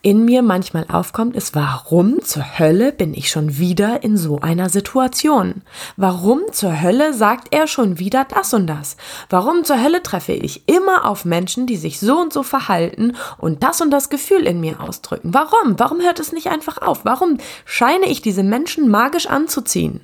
in 0.00 0.24
mir 0.24 0.42
manchmal 0.42 0.86
aufkommt, 0.88 1.34
ist, 1.34 1.56
warum 1.56 2.22
zur 2.22 2.58
Hölle 2.58 2.92
bin 2.92 3.14
ich 3.14 3.30
schon 3.30 3.58
wieder 3.58 4.04
in 4.04 4.16
so 4.16 4.38
einer 4.40 4.68
Situation? 4.68 5.62
Warum 5.96 6.42
zur 6.52 6.80
Hölle 6.80 7.12
sagt 7.12 7.48
er 7.50 7.66
schon 7.66 7.98
wieder 7.98 8.24
das 8.24 8.54
und 8.54 8.68
das? 8.68 8.96
Warum 9.28 9.64
zur 9.64 9.82
Hölle 9.82 10.02
treffe 10.02 10.32
ich 10.32 10.68
immer 10.68 11.04
auf 11.04 11.24
Menschen, 11.24 11.66
die 11.66 11.76
sich 11.76 11.98
so 11.98 12.18
und 12.18 12.32
so 12.32 12.44
verhalten 12.44 13.16
und 13.38 13.64
das 13.64 13.80
und 13.80 13.90
das 13.90 14.08
Gefühl 14.08 14.46
in 14.46 14.60
mir 14.60 14.80
ausdrücken? 14.80 15.34
Warum? 15.34 15.78
Warum 15.78 16.00
hört 16.00 16.20
es 16.20 16.32
nicht 16.32 16.46
einfach 16.46 16.80
auf? 16.80 17.04
Warum 17.04 17.38
scheine 17.64 18.06
ich 18.06 18.22
diese 18.22 18.44
Menschen 18.44 18.88
magisch 18.88 19.26
anzuziehen? 19.26 20.00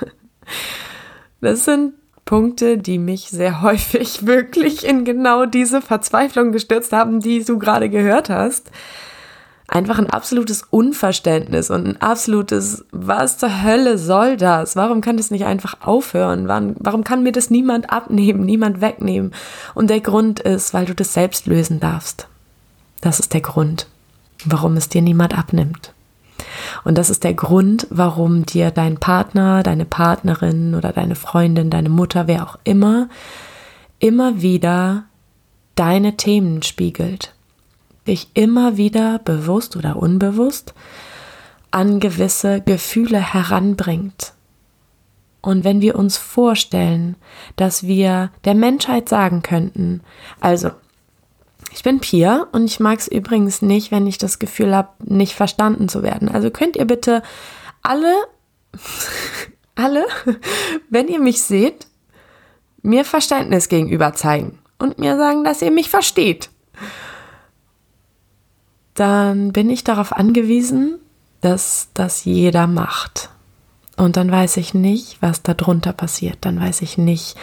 Das 1.42 1.64
sind 1.64 1.94
Punkte, 2.26 2.76
die 2.76 2.98
mich 2.98 3.30
sehr 3.30 3.62
häufig 3.62 4.26
wirklich 4.26 4.84
in 4.84 5.06
genau 5.06 5.46
diese 5.46 5.80
Verzweiflung 5.80 6.52
gestürzt 6.52 6.92
haben, 6.92 7.20
die 7.20 7.42
du 7.42 7.58
gerade 7.58 7.88
gehört 7.88 8.28
hast 8.28 8.70
einfach 9.70 9.98
ein 9.98 10.10
absolutes 10.10 10.64
Unverständnis 10.68 11.70
und 11.70 11.86
ein 11.86 12.00
absolutes, 12.02 12.84
was 12.90 13.38
zur 13.38 13.62
Hölle 13.62 13.98
soll 13.98 14.36
das? 14.36 14.74
Warum 14.76 15.00
kann 15.00 15.16
das 15.16 15.30
nicht 15.30 15.44
einfach 15.44 15.76
aufhören? 15.80 16.48
Warum 16.48 17.04
kann 17.04 17.22
mir 17.22 17.32
das 17.32 17.50
niemand 17.50 17.90
abnehmen, 17.90 18.44
niemand 18.44 18.80
wegnehmen? 18.80 19.32
Und 19.74 19.88
der 19.88 20.00
Grund 20.00 20.40
ist, 20.40 20.74
weil 20.74 20.86
du 20.86 20.94
das 20.94 21.14
selbst 21.14 21.46
lösen 21.46 21.78
darfst. 21.78 22.26
Das 23.00 23.20
ist 23.20 23.32
der 23.32 23.40
Grund, 23.40 23.86
warum 24.44 24.76
es 24.76 24.88
dir 24.88 25.02
niemand 25.02 25.38
abnimmt. 25.38 25.94
Und 26.84 26.98
das 26.98 27.08
ist 27.08 27.22
der 27.22 27.34
Grund, 27.34 27.86
warum 27.90 28.44
dir 28.44 28.70
dein 28.70 28.96
Partner, 28.96 29.62
deine 29.62 29.84
Partnerin 29.84 30.74
oder 30.74 30.92
deine 30.92 31.14
Freundin, 31.14 31.70
deine 31.70 31.90
Mutter, 31.90 32.26
wer 32.26 32.42
auch 32.42 32.58
immer, 32.64 33.08
immer 33.98 34.42
wieder 34.42 35.04
deine 35.76 36.16
Themen 36.16 36.62
spiegelt 36.62 37.34
dich 38.10 38.28
immer 38.34 38.76
wieder 38.76 39.20
bewusst 39.20 39.76
oder 39.76 39.96
unbewusst 39.96 40.74
an 41.70 42.00
gewisse 42.00 42.60
Gefühle 42.60 43.18
heranbringt. 43.32 44.34
Und 45.40 45.64
wenn 45.64 45.80
wir 45.80 45.94
uns 45.94 46.18
vorstellen, 46.18 47.16
dass 47.56 47.84
wir 47.84 48.30
der 48.44 48.54
Menschheit 48.54 49.08
sagen 49.08 49.42
könnten, 49.42 50.02
also, 50.40 50.70
ich 51.72 51.84
bin 51.84 52.00
Pia 52.00 52.48
und 52.52 52.64
ich 52.64 52.80
mag 52.80 52.98
es 52.98 53.06
übrigens 53.06 53.62
nicht, 53.62 53.92
wenn 53.92 54.06
ich 54.06 54.18
das 54.18 54.40
Gefühl 54.40 54.74
habe, 54.74 54.88
nicht 55.04 55.34
verstanden 55.34 55.88
zu 55.88 56.02
werden. 56.02 56.28
Also 56.28 56.50
könnt 56.50 56.74
ihr 56.74 56.84
bitte 56.84 57.22
alle, 57.80 58.12
alle, 59.76 60.04
wenn 60.90 61.06
ihr 61.06 61.20
mich 61.20 61.42
seht, 61.42 61.86
mir 62.82 63.04
Verständnis 63.04 63.68
gegenüber 63.68 64.12
zeigen 64.14 64.58
und 64.78 64.98
mir 64.98 65.16
sagen, 65.16 65.44
dass 65.44 65.62
ihr 65.62 65.70
mich 65.70 65.88
versteht 65.88 66.50
dann 69.00 69.52
bin 69.52 69.70
ich 69.70 69.82
darauf 69.82 70.12
angewiesen, 70.12 70.98
dass 71.40 71.88
das 71.94 72.26
jeder 72.26 72.66
macht. 72.66 73.30
Und 73.96 74.18
dann 74.18 74.30
weiß 74.30 74.58
ich 74.58 74.74
nicht, 74.74 75.16
was 75.22 75.42
da 75.42 75.54
drunter 75.54 75.94
passiert. 75.94 76.36
Dann 76.42 76.60
weiß 76.60 76.82
ich 76.82 76.98
nicht, 76.98 77.34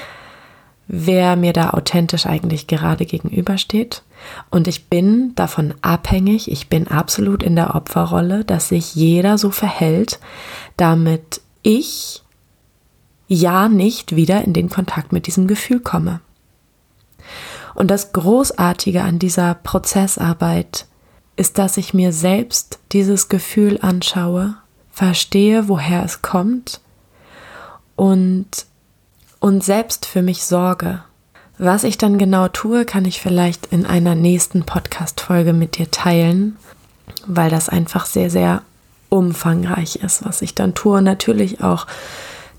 wer 0.87 1.35
mir 1.35 1.53
da 1.53 1.71
authentisch 1.71 2.27
eigentlich 2.27 2.67
gerade 2.67 3.07
gegenübersteht. 3.07 4.03
Und 4.51 4.67
ich 4.67 4.87
bin 4.87 5.33
davon 5.33 5.73
abhängig, 5.81 6.51
ich 6.51 6.69
bin 6.69 6.87
absolut 6.87 7.41
in 7.41 7.55
der 7.55 7.73
Opferrolle, 7.73 8.45
dass 8.45 8.69
sich 8.69 8.93
jeder 8.93 9.39
so 9.39 9.49
verhält, 9.49 10.19
damit 10.77 11.41
ich 11.63 12.21
ja 13.27 13.67
nicht 13.67 14.15
wieder 14.15 14.43
in 14.43 14.53
den 14.53 14.69
Kontakt 14.69 15.11
mit 15.11 15.25
diesem 15.25 15.47
Gefühl 15.47 15.79
komme. 15.79 16.21
Und 17.73 17.89
das 17.89 18.13
Großartige 18.13 19.01
an 19.01 19.17
dieser 19.17 19.55
Prozessarbeit 19.55 20.85
ist, 21.37 21.57
dass 21.57 21.77
ich 21.77 21.93
mir 21.93 22.11
selbst 22.11 22.79
dieses 22.91 23.29
Gefühl 23.29 23.79
anschaue, 23.81 24.55
verstehe, 24.91 25.69
woher 25.69 26.03
es 26.03 26.21
kommt 26.21 26.81
und, 27.95 28.47
und 29.39 29.63
selbst 29.63 30.05
für 30.05 30.21
mich 30.21 30.43
sorge. 30.43 31.03
Was 31.59 31.83
ich 31.83 31.97
dann 31.97 32.17
genau 32.17 32.47
tue, 32.47 32.85
kann 32.85 33.05
ich 33.05 33.21
vielleicht 33.21 33.67
in 33.67 33.85
einer 33.85 34.15
nächsten 34.15 34.63
Podcast-Folge 34.63 35.53
mit 35.53 35.77
dir 35.77 35.89
teilen, 35.89 36.57
weil 37.25 37.49
das 37.49 37.69
einfach 37.69 38.05
sehr, 38.05 38.29
sehr 38.29 38.61
umfangreich 39.09 39.97
ist, 39.97 40.25
was 40.25 40.41
ich 40.41 40.53
dann 40.53 40.73
tue. 40.75 41.01
Natürlich 41.01 41.63
auch 41.63 41.87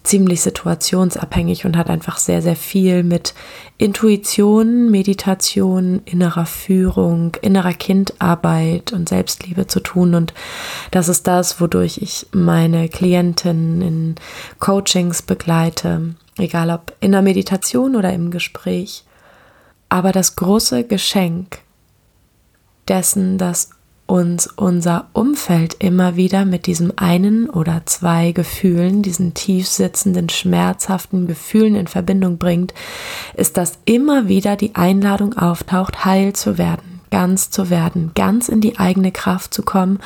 ziemlich 0.03 0.41
situationsabhängig 0.41 1.65
und 1.65 1.77
hat 1.77 1.91
einfach 1.91 2.19
sehr, 2.19 2.41
sehr 2.43 2.57
viel 2.57 3.03
mit 3.03 3.35
Intuition, 3.77 4.91
Meditation, 4.91 6.03
innerer 6.05 6.47
Führung, 6.47 7.37
innerer 7.43 7.73
Kindarbeit 7.73 8.93
und 8.93 9.09
Selbstliebe 9.09 9.67
zu 9.67 9.81
tun. 9.81 10.15
Und 10.15 10.35
das 10.91 11.09
ist 11.09 11.27
das, 11.27 11.61
wodurch 11.61 11.99
ich 11.99 12.27
meine 12.33 12.89
Klientinnen 12.89 13.83
in 13.83 14.15
Coachings 14.59 15.23
begleite, 15.23 16.15
egal 16.39 16.71
ob 16.71 16.95
in 17.01 17.13
der 17.13 17.23
Meditation 17.23 17.97
oder 17.97 18.13
im 18.13 18.31
Gespräch. 18.31 19.05
Aber 19.89 20.13
das 20.13 20.37
große 20.37 20.85
Geschenk 20.85 21.59
dessen, 22.89 23.39
dass 23.39 23.71
uns 24.09 24.47
unser 24.47 25.07
Umfeld 25.13 25.77
immer 25.81 26.17
wieder 26.17 26.47
mit 26.47 26.65
diesem 26.65 26.95
einen 26.97 27.49
oder 27.51 27.83
zwei 27.85 28.33
Gefühlen, 28.33 29.03
diesen 29.03 29.35
tief 29.35 29.69
sitzenden, 29.69 30.31
schmerzhaften 30.31 31.27
Gefühlen 31.27 31.75
in 31.75 31.87
Verbindung 31.87 32.39
bringt, 32.39 32.73
ist, 33.35 33.59
dass 33.59 33.79
immer 33.85 34.27
wieder 34.27 34.57
die 34.57 34.75
Einladung 34.75 35.37
auftaucht, 35.37 36.07
heil 36.07 36.33
zu 36.33 36.57
werden, 36.57 37.01
ganz 37.11 37.51
zu 37.51 37.69
werden, 37.69 38.13
ganz 38.15 38.49
in 38.49 38.63
die 38.63 38.79
eigene 38.79 39.13
Kraft 39.13 39.53
zu 39.53 39.63
kommen 39.63 40.01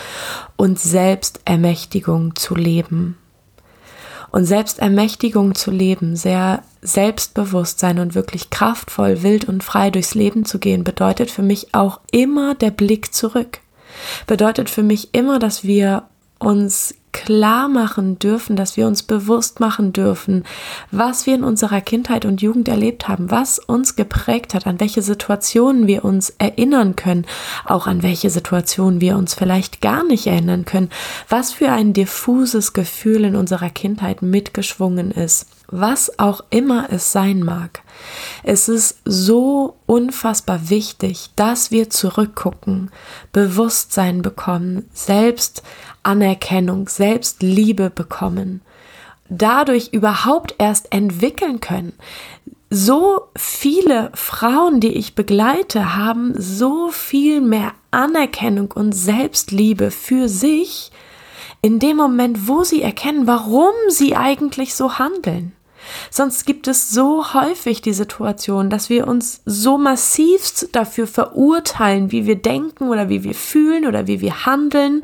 und 0.56 0.80
Selbstermächtigung 0.80 2.34
zu 2.34 2.56
leben. 2.56 3.16
Und 4.32 4.46
Selbstermächtigung 4.46 5.54
zu 5.54 5.70
leben, 5.70 6.16
sehr 6.16 6.64
Selbstbewusstsein 6.80 8.00
und 8.00 8.16
wirklich 8.16 8.50
kraftvoll, 8.50 9.22
wild 9.22 9.44
und 9.44 9.62
frei 9.62 9.90
durchs 9.90 10.14
Leben 10.14 10.44
zu 10.44 10.58
gehen, 10.58 10.82
bedeutet 10.82 11.30
für 11.30 11.42
mich 11.42 11.72
auch 11.72 12.00
immer 12.10 12.56
der 12.56 12.72
Blick 12.72 13.14
zurück 13.14 13.60
bedeutet 14.26 14.70
für 14.70 14.82
mich 14.82 15.14
immer, 15.14 15.38
dass 15.38 15.64
wir 15.64 16.04
uns 16.38 16.94
klar 17.12 17.68
machen 17.68 18.18
dürfen, 18.18 18.56
dass 18.56 18.76
wir 18.76 18.86
uns 18.86 19.02
bewusst 19.02 19.60
machen 19.60 19.92
dürfen, 19.92 20.44
was 20.90 21.26
wir 21.26 21.34
in 21.34 21.44
unserer 21.44 21.80
Kindheit 21.80 22.24
und 22.24 22.40
Jugend 22.40 22.68
erlebt 22.68 23.06
haben, 23.06 23.30
was 23.30 23.58
uns 23.58 23.96
geprägt 23.96 24.54
hat, 24.54 24.66
an 24.66 24.80
welche 24.80 25.02
Situationen 25.02 25.86
wir 25.86 26.04
uns 26.04 26.30
erinnern 26.30 26.96
können, 26.96 27.26
auch 27.64 27.86
an 27.86 28.02
welche 28.02 28.30
Situationen 28.30 29.00
wir 29.00 29.16
uns 29.16 29.34
vielleicht 29.34 29.80
gar 29.80 30.04
nicht 30.04 30.26
erinnern 30.26 30.64
können, 30.64 30.88
was 31.28 31.52
für 31.52 31.70
ein 31.70 31.92
diffuses 31.92 32.72
Gefühl 32.72 33.24
in 33.24 33.36
unserer 33.36 33.70
Kindheit 33.70 34.22
mitgeschwungen 34.22 35.10
ist 35.10 35.46
was 35.72 36.18
auch 36.18 36.42
immer 36.50 36.88
es 36.92 37.10
sein 37.10 37.40
mag. 37.40 37.82
Es 38.44 38.68
ist 38.68 38.98
so 39.04 39.76
unfassbar 39.86 40.70
wichtig, 40.70 41.30
dass 41.34 41.70
wir 41.70 41.90
zurückgucken, 41.90 42.90
Bewusstsein 43.32 44.22
bekommen, 44.22 44.88
Selbstanerkennung, 44.92 46.88
Selbstliebe 46.88 47.90
bekommen, 47.90 48.60
dadurch 49.28 49.88
überhaupt 49.92 50.54
erst 50.58 50.92
entwickeln 50.92 51.60
können. 51.60 51.94
So 52.68 53.28
viele 53.36 54.10
Frauen, 54.14 54.80
die 54.80 54.94
ich 54.94 55.14
begleite, 55.14 55.96
haben 55.96 56.34
so 56.38 56.90
viel 56.90 57.40
mehr 57.40 57.72
Anerkennung 57.90 58.72
und 58.72 58.92
Selbstliebe 58.92 59.90
für 59.90 60.28
sich, 60.28 60.90
in 61.62 61.78
dem 61.78 61.96
Moment, 61.96 62.48
wo 62.48 62.64
sie 62.64 62.82
erkennen, 62.82 63.26
warum 63.26 63.72
sie 63.88 64.16
eigentlich 64.16 64.74
so 64.74 64.98
handeln. 64.98 65.52
Sonst 66.10 66.46
gibt 66.46 66.68
es 66.68 66.90
so 66.90 67.34
häufig 67.34 67.80
die 67.82 67.92
Situation, 67.92 68.70
dass 68.70 68.88
wir 68.90 69.06
uns 69.06 69.42
so 69.44 69.78
massivst 69.78 70.68
dafür 70.72 71.06
verurteilen, 71.06 72.12
wie 72.12 72.26
wir 72.26 72.36
denken 72.36 72.88
oder 72.88 73.08
wie 73.08 73.24
wir 73.24 73.34
fühlen 73.34 73.86
oder 73.86 74.06
wie 74.06 74.20
wir 74.20 74.46
handeln. 74.46 75.02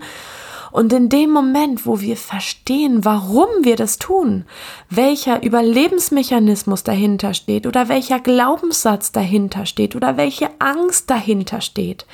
Und 0.70 0.92
in 0.92 1.08
dem 1.08 1.30
Moment, 1.30 1.87
wo 1.87 2.00
wir 2.00 2.16
verstehen, 2.16 3.04
warum 3.04 3.49
wir 3.62 3.76
das 3.76 3.99
tun, 3.99 4.44
welcher 4.90 5.42
Überlebensmechanismus 5.42 6.85
dahinter 6.85 7.35
steht 7.35 7.66
oder 7.66 7.88
welcher 7.88 8.20
Glaubenssatz 8.20 9.12
dahinter 9.12 9.66
steht 9.66 9.97
oder 9.97 10.16
welche 10.16 10.50
Angst 10.58 11.08
dahinter 11.08 11.61
steht, 11.61 12.06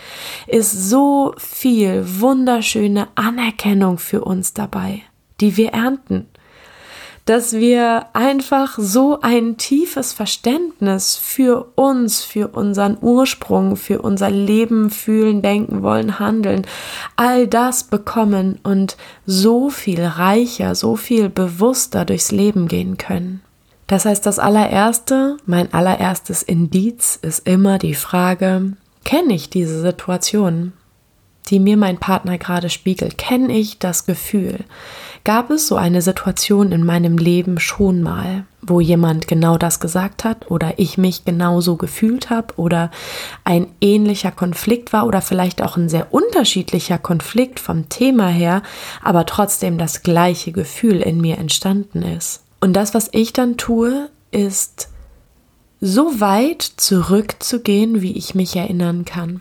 ist 0.47 0.71
so 0.71 1.35
viel 1.37 2.05
wunderschöne 2.21 3.09
Anerkennung 3.17 3.99
für 3.99 4.25
uns 4.25 4.55
dabei, 4.55 5.03
die 5.41 5.57
wir 5.57 5.71
ernten 5.71 6.29
dass 7.25 7.55
wir 7.55 8.07
einfach 8.13 8.77
so 8.79 9.21
ein 9.23 9.57
tiefes 9.57 10.13
Verständnis 10.13 11.17
für 11.17 11.73
uns, 11.75 12.23
für 12.23 12.49
unseren 12.49 12.99
Ursprung, 13.01 13.77
für 13.77 14.03
unser 14.03 14.31
Leben 14.31 14.91
fühlen, 14.91 15.41
denken, 15.41 15.83
wollen, 15.83 16.19
handeln, 16.19 16.67
all 17.17 17.47
das 17.47 17.85
bekommen 17.85 18.59
und 18.63 18.97
so 19.25 19.71
viel 19.71 20.05
reicher, 20.05 20.75
so 20.75 20.97
viel 20.97 21.31
bewusster 21.31 22.05
durchs 22.05 22.31
Leben 22.31 22.69
gehen 22.69 22.99
können. 22.99 23.41
Das 23.87 24.05
heißt, 24.05 24.25
das 24.25 24.39
allererste, 24.39 25.39
mein 25.47 25.73
allererstes 25.73 26.43
Indiz 26.43 27.19
ist 27.21 27.47
immer 27.47 27.79
die 27.79 27.95
Frage, 27.95 28.73
kenne 29.05 29.35
ich 29.35 29.51
diese 29.51 29.81
Situation, 29.81 30.73
die 31.51 31.61
mir 31.61 31.77
mein 31.77 31.99
Partner 31.99 32.39
gerade 32.39 32.71
spiegelt? 32.71 33.19
Kenne 33.19 33.57
ich 33.57 33.79
das 33.79 34.07
Gefühl? 34.07 34.61
Gab 35.25 35.51
es 35.51 35.69
so 35.69 35.77
eine 35.77 36.03
Situation 36.03 36.71
in 36.73 36.85
meinem 36.85 37.17
Leben 37.17 37.59
schon 37.59 38.03
mal, 38.03 38.45
wo 38.61 38.81
jemand 38.81 39.27
genau 39.27 39.57
das 39.57 39.81
gesagt 39.81 40.25
hat 40.25 40.51
oder 40.51 40.75
ich 40.79 40.99
mich 40.99 41.25
genauso 41.25 41.77
gefühlt 41.77 42.29
habe 42.29 42.55
oder 42.57 42.91
ein 43.43 43.69
ähnlicher 43.81 44.33
Konflikt 44.33 44.93
war 44.93 45.07
oder 45.07 45.23
vielleicht 45.23 45.63
auch 45.63 45.77
ein 45.77 45.89
sehr 45.89 46.13
unterschiedlicher 46.13 46.99
Konflikt 46.99 47.59
vom 47.59 47.89
Thema 47.89 48.29
her, 48.29 48.63
aber 49.03 49.25
trotzdem 49.25 49.79
das 49.79 50.03
gleiche 50.03 50.53
Gefühl 50.53 51.01
in 51.01 51.21
mir 51.21 51.39
entstanden 51.39 52.03
ist? 52.03 52.43
Und 52.61 52.75
das, 52.75 52.93
was 52.93 53.09
ich 53.13 53.33
dann 53.33 53.57
tue, 53.57 54.11
ist 54.31 54.89
so 55.81 56.21
weit 56.21 56.63
zurückzugehen, 56.63 58.03
wie 58.03 58.17
ich 58.17 58.35
mich 58.35 58.57
erinnern 58.57 59.05
kann 59.05 59.41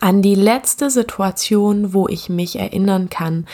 an 0.00 0.20
die 0.20 0.34
letzte 0.34 0.90
Situation, 0.90 1.94
wo 1.94 2.08
ich 2.08 2.28
mich 2.28 2.58
erinnern 2.58 3.08
kann, 3.08 3.46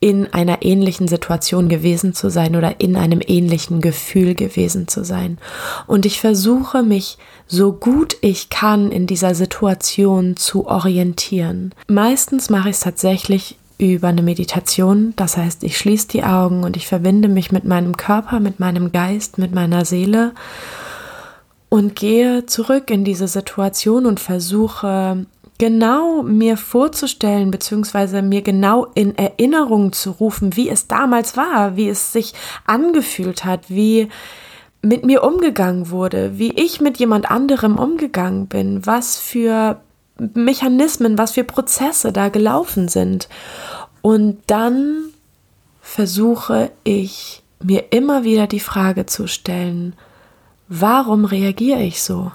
in 0.00 0.32
einer 0.32 0.62
ähnlichen 0.62 1.08
Situation 1.08 1.68
gewesen 1.68 2.14
zu 2.14 2.30
sein 2.30 2.56
oder 2.56 2.80
in 2.80 2.96
einem 2.96 3.20
ähnlichen 3.24 3.80
Gefühl 3.80 4.34
gewesen 4.34 4.88
zu 4.88 5.04
sein. 5.04 5.38
Und 5.86 6.06
ich 6.06 6.20
versuche 6.20 6.82
mich 6.82 7.18
so 7.46 7.72
gut 7.72 8.16
ich 8.20 8.48
kann 8.48 8.90
in 8.90 9.06
dieser 9.06 9.34
Situation 9.34 10.36
zu 10.36 10.66
orientieren. 10.66 11.74
Meistens 11.88 12.48
mache 12.48 12.70
ich 12.70 12.76
es 12.76 12.80
tatsächlich 12.80 13.56
über 13.78 14.08
eine 14.08 14.22
Meditation. 14.22 15.12
Das 15.16 15.36
heißt, 15.36 15.64
ich 15.64 15.76
schließe 15.76 16.08
die 16.08 16.24
Augen 16.24 16.64
und 16.64 16.76
ich 16.76 16.86
verbinde 16.86 17.28
mich 17.28 17.52
mit 17.52 17.64
meinem 17.64 17.96
Körper, 17.96 18.40
mit 18.40 18.60
meinem 18.60 18.92
Geist, 18.92 19.38
mit 19.38 19.52
meiner 19.52 19.84
Seele 19.84 20.32
und 21.68 21.96
gehe 21.96 22.46
zurück 22.46 22.90
in 22.90 23.04
diese 23.04 23.28
Situation 23.28 24.06
und 24.06 24.20
versuche 24.20 25.26
genau 25.62 26.24
mir 26.24 26.56
vorzustellen, 26.56 27.52
beziehungsweise 27.52 28.20
mir 28.20 28.42
genau 28.42 28.88
in 28.96 29.16
Erinnerung 29.16 29.92
zu 29.92 30.10
rufen, 30.10 30.56
wie 30.56 30.68
es 30.68 30.88
damals 30.88 31.36
war, 31.36 31.76
wie 31.76 31.88
es 31.88 32.12
sich 32.12 32.34
angefühlt 32.66 33.44
hat, 33.44 33.70
wie 33.70 34.08
mit 34.82 35.04
mir 35.04 35.22
umgegangen 35.22 35.90
wurde, 35.90 36.36
wie 36.36 36.50
ich 36.50 36.80
mit 36.80 36.98
jemand 36.98 37.30
anderem 37.30 37.78
umgegangen 37.78 38.48
bin, 38.48 38.84
was 38.86 39.20
für 39.20 39.80
Mechanismen, 40.34 41.16
was 41.16 41.30
für 41.30 41.44
Prozesse 41.44 42.10
da 42.10 42.28
gelaufen 42.28 42.88
sind. 42.88 43.28
Und 44.00 44.40
dann 44.48 45.10
versuche 45.80 46.72
ich 46.82 47.44
mir 47.62 47.92
immer 47.92 48.24
wieder 48.24 48.48
die 48.48 48.58
Frage 48.58 49.06
zu 49.06 49.28
stellen, 49.28 49.94
warum 50.66 51.24
reagiere 51.24 51.84
ich 51.84 52.02
so? 52.02 52.32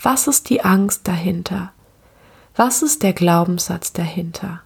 Was 0.00 0.26
ist 0.26 0.48
die 0.48 0.62
Angst 0.62 1.06
dahinter? 1.06 1.74
Was 2.62 2.82
ist 2.82 3.02
der 3.02 3.14
Glaubenssatz 3.14 3.94
dahinter? 3.94 4.60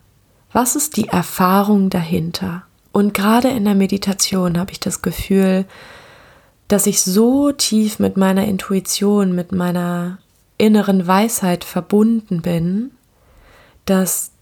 Was 0.52 0.74
ist 0.74 0.96
die 0.96 1.06
Erfahrung 1.06 1.90
dahinter? 1.90 2.64
Und 2.90 3.14
gerade 3.14 3.50
in 3.50 3.64
der 3.64 3.76
Meditation 3.76 4.58
habe 4.58 4.72
ich 4.72 4.80
das 4.80 5.00
Gefühl, 5.00 5.64
dass 6.66 6.88
ich 6.88 7.02
so 7.02 7.52
tief 7.52 8.00
mit 8.00 8.16
meiner 8.16 8.46
Intuition, 8.46 9.32
mit 9.32 9.52
meiner 9.52 10.18
inneren 10.58 11.06
Weisheit 11.06 11.62
verbunden 11.62 12.42
bin, 12.42 12.90
dass 13.84 14.32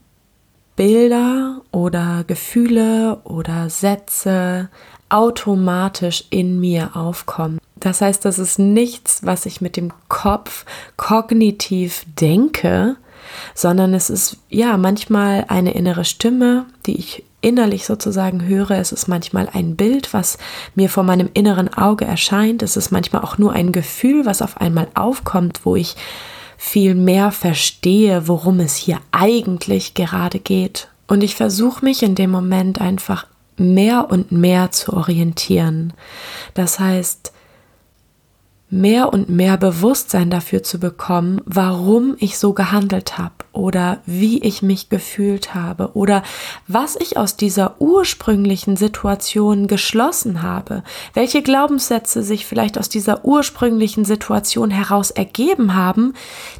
Bilder 0.75 1.61
oder 1.71 2.23
Gefühle 2.25 3.21
oder 3.23 3.69
Sätze 3.69 4.69
automatisch 5.09 6.23
in 6.31 6.59
mir 6.59 6.95
aufkommen. 6.95 7.59
Das 7.75 8.01
heißt, 8.01 8.25
das 8.25 8.39
ist 8.39 8.57
nichts, 8.57 9.23
was 9.23 9.45
ich 9.45 9.61
mit 9.61 9.77
dem 9.77 9.93
Kopf 10.07 10.65
kognitiv 10.97 12.03
denke, 12.19 12.95
sondern 13.53 13.93
es 13.93 14.09
ist 14.09 14.37
ja 14.49 14.77
manchmal 14.77 15.45
eine 15.47 15.73
innere 15.73 16.05
Stimme, 16.05 16.65
die 16.85 16.97
ich 16.97 17.23
innerlich 17.41 17.85
sozusagen 17.85 18.45
höre. 18.45 18.71
Es 18.71 18.91
ist 18.91 19.07
manchmal 19.07 19.49
ein 19.51 19.75
Bild, 19.75 20.13
was 20.13 20.37
mir 20.75 20.89
vor 20.89 21.03
meinem 21.03 21.29
inneren 21.33 21.73
Auge 21.73 22.05
erscheint. 22.05 22.63
Es 22.63 22.77
ist 22.77 22.91
manchmal 22.91 23.21
auch 23.21 23.37
nur 23.37 23.53
ein 23.53 23.71
Gefühl, 23.71 24.25
was 24.25 24.41
auf 24.41 24.59
einmal 24.59 24.87
aufkommt, 24.95 25.61
wo 25.63 25.75
ich 25.75 25.95
viel 26.57 26.95
mehr 26.95 27.31
verstehe, 27.31 28.27
worum 28.27 28.61
es 28.61 28.75
hier 28.75 28.99
eigentlich 29.11 29.93
gerade 29.93 30.39
geht. 30.39 30.87
Und 31.07 31.21
ich 31.21 31.35
versuche 31.35 31.83
mich 31.83 32.01
in 32.01 32.15
dem 32.15 32.31
Moment 32.31 32.79
einfach 32.79 33.27
mehr 33.57 34.09
und 34.09 34.31
mehr 34.31 34.71
zu 34.71 34.93
orientieren. 34.93 35.93
Das 36.53 36.79
heißt, 36.79 37.33
mehr 38.73 39.13
und 39.13 39.29
mehr 39.29 39.57
Bewusstsein 39.57 40.31
dafür 40.31 40.63
zu 40.63 40.79
bekommen, 40.79 41.41
warum 41.45 42.15
ich 42.17 42.39
so 42.39 42.53
gehandelt 42.53 43.19
habe 43.19 43.35
oder 43.51 43.99
wie 44.07 44.39
ich 44.39 44.63
mich 44.63 44.89
gefühlt 44.89 45.53
habe 45.53 45.91
oder 45.93 46.23
was 46.67 46.95
ich 46.95 47.15
aus 47.15 47.37
dieser 47.37 47.79
ursprünglichen 47.79 48.75
Situation 48.75 49.67
geschlossen 49.67 50.41
habe, 50.41 50.83
welche 51.13 51.43
Glaubenssätze 51.43 52.23
sich 52.23 52.47
vielleicht 52.47 52.79
aus 52.79 52.89
dieser 52.89 53.23
ursprünglichen 53.23 54.05
Situation 54.05 54.71
heraus 54.71 55.11
ergeben 55.11 55.75
haben, 55.75 56.15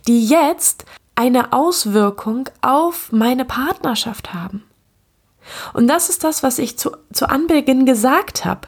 die 0.08 0.24
jetzt 0.24 0.86
eine 1.16 1.52
Auswirkung 1.52 2.48
auf 2.62 3.12
meine 3.12 3.44
Partnerschaft 3.44 4.36
haben. 4.36 4.64
Und 5.74 5.88
das 5.88 6.10
ist 6.10 6.24
das, 6.24 6.44
was 6.44 6.60
ich 6.60 6.78
zu, 6.78 6.92
zu 7.12 7.28
Anbeginn 7.28 7.88
gesagt 7.88 8.46
habe 8.46 8.68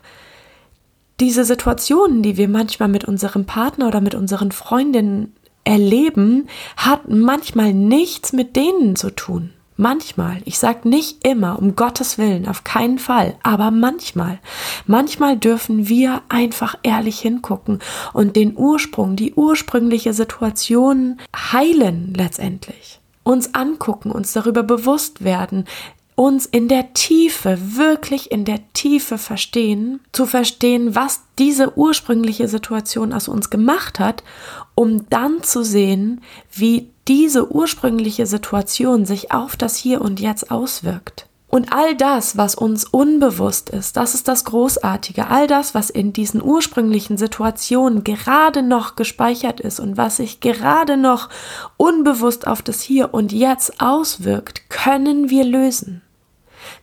diese 1.20 1.46
Situationen, 1.46 2.22
die 2.22 2.38
wir 2.38 2.48
manchmal 2.48 2.90
mit 2.90 3.06
unserem 3.06 3.46
Partner 3.46 3.88
oder 3.88 4.02
mit 4.02 4.16
unseren 4.16 4.52
Freundinnen 4.52 5.34
erleben, 5.64 6.48
hat 6.78 7.10
manchmal 7.10 7.74
nichts 7.74 8.34
mit 8.34 8.56
denen 8.56 8.96
zu 8.96 9.10
tun. 9.10 9.52
Manchmal, 9.78 10.42
ich 10.46 10.58
sage 10.58 10.88
nicht 10.88 11.28
immer, 11.28 11.60
um 11.60 11.76
Gottes 11.76 12.18
Willen, 12.18 12.48
auf 12.48 12.64
keinen 12.64 12.98
Fall, 12.98 13.36
aber 13.44 13.72
manchmal. 13.72 14.40
Manchmal 14.88 15.36
dürfen 15.36 15.90
wir 15.90 16.22
einfach 16.30 16.78
ehrlich 16.84 17.20
hingucken 17.20 17.80
und 18.14 18.38
den 18.38 18.56
Ursprung, 18.56 19.18
die 19.18 19.34
ursprüngliche 19.34 20.14
Situation 20.14 21.18
heilen 21.36 22.14
letztendlich. 22.16 23.02
Uns 23.24 23.54
angucken, 23.54 24.12
uns 24.12 24.32
darüber 24.32 24.64
bewusst 24.64 25.26
werden, 25.26 25.66
uns 26.16 26.46
in 26.46 26.68
der 26.68 26.94
Tiefe, 26.94 27.58
wirklich 27.62 28.32
in 28.32 28.46
der 28.46 28.60
Tiefe 28.74 29.18
verstehen, 29.18 30.00
zu 30.14 30.26
verstehen, 30.26 30.96
was 30.96 31.22
diese 31.38 31.78
ursprüngliche 31.78 32.48
Situation 32.48 33.14
aus 33.14 33.28
uns 33.28 33.50
gemacht 33.50 34.00
hat, 34.00 34.24
um 34.76 35.10
dann 35.10 35.44
zu 35.44 35.64
sehen, 35.64 36.22
wie 36.52 36.90
diese 37.08 37.52
ursprüngliche 37.52 38.26
Situation 38.26 39.06
sich 39.06 39.32
auf 39.32 39.56
das 39.56 39.76
Hier 39.76 40.02
und 40.02 40.20
Jetzt 40.20 40.50
auswirkt. 40.52 41.28
Und 41.48 41.72
all 41.72 41.96
das, 41.96 42.36
was 42.36 42.56
uns 42.56 42.84
unbewusst 42.84 43.70
ist, 43.70 43.96
das 43.96 44.14
ist 44.14 44.28
das 44.28 44.44
Großartige, 44.44 45.28
all 45.28 45.48
das, 45.48 45.74
was 45.74 45.90
in 45.90 46.12
diesen 46.12 46.44
ursprünglichen 46.44 47.18
Situationen 47.18 48.04
gerade 48.04 48.62
noch 48.62 48.98
gespeichert 48.98 49.62
ist 49.62 49.80
und 49.80 49.96
was 49.96 50.18
sich 50.18 50.42
gerade 50.42 50.98
noch 50.98 51.30
unbewusst 51.78 52.46
auf 52.46 52.62
das 52.62 52.82
Hier 52.82 53.14
und 53.14 53.32
Jetzt 53.32 53.80
auswirkt, 53.80 54.70
können 54.70 55.30
wir 55.30 55.46
lösen. 55.46 56.02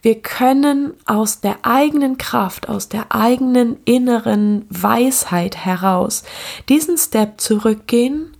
Wir 0.02 0.20
können 0.20 0.94
aus 1.06 1.40
der 1.40 1.58
eigenen 1.62 2.18
Kraft, 2.18 2.68
aus 2.68 2.88
der 2.88 3.14
eigenen 3.14 3.78
inneren 3.84 4.66
Weisheit 4.68 5.56
heraus 5.56 6.24
diesen 6.68 6.98
Step 6.98 7.40
zurückgehen, 7.40 8.36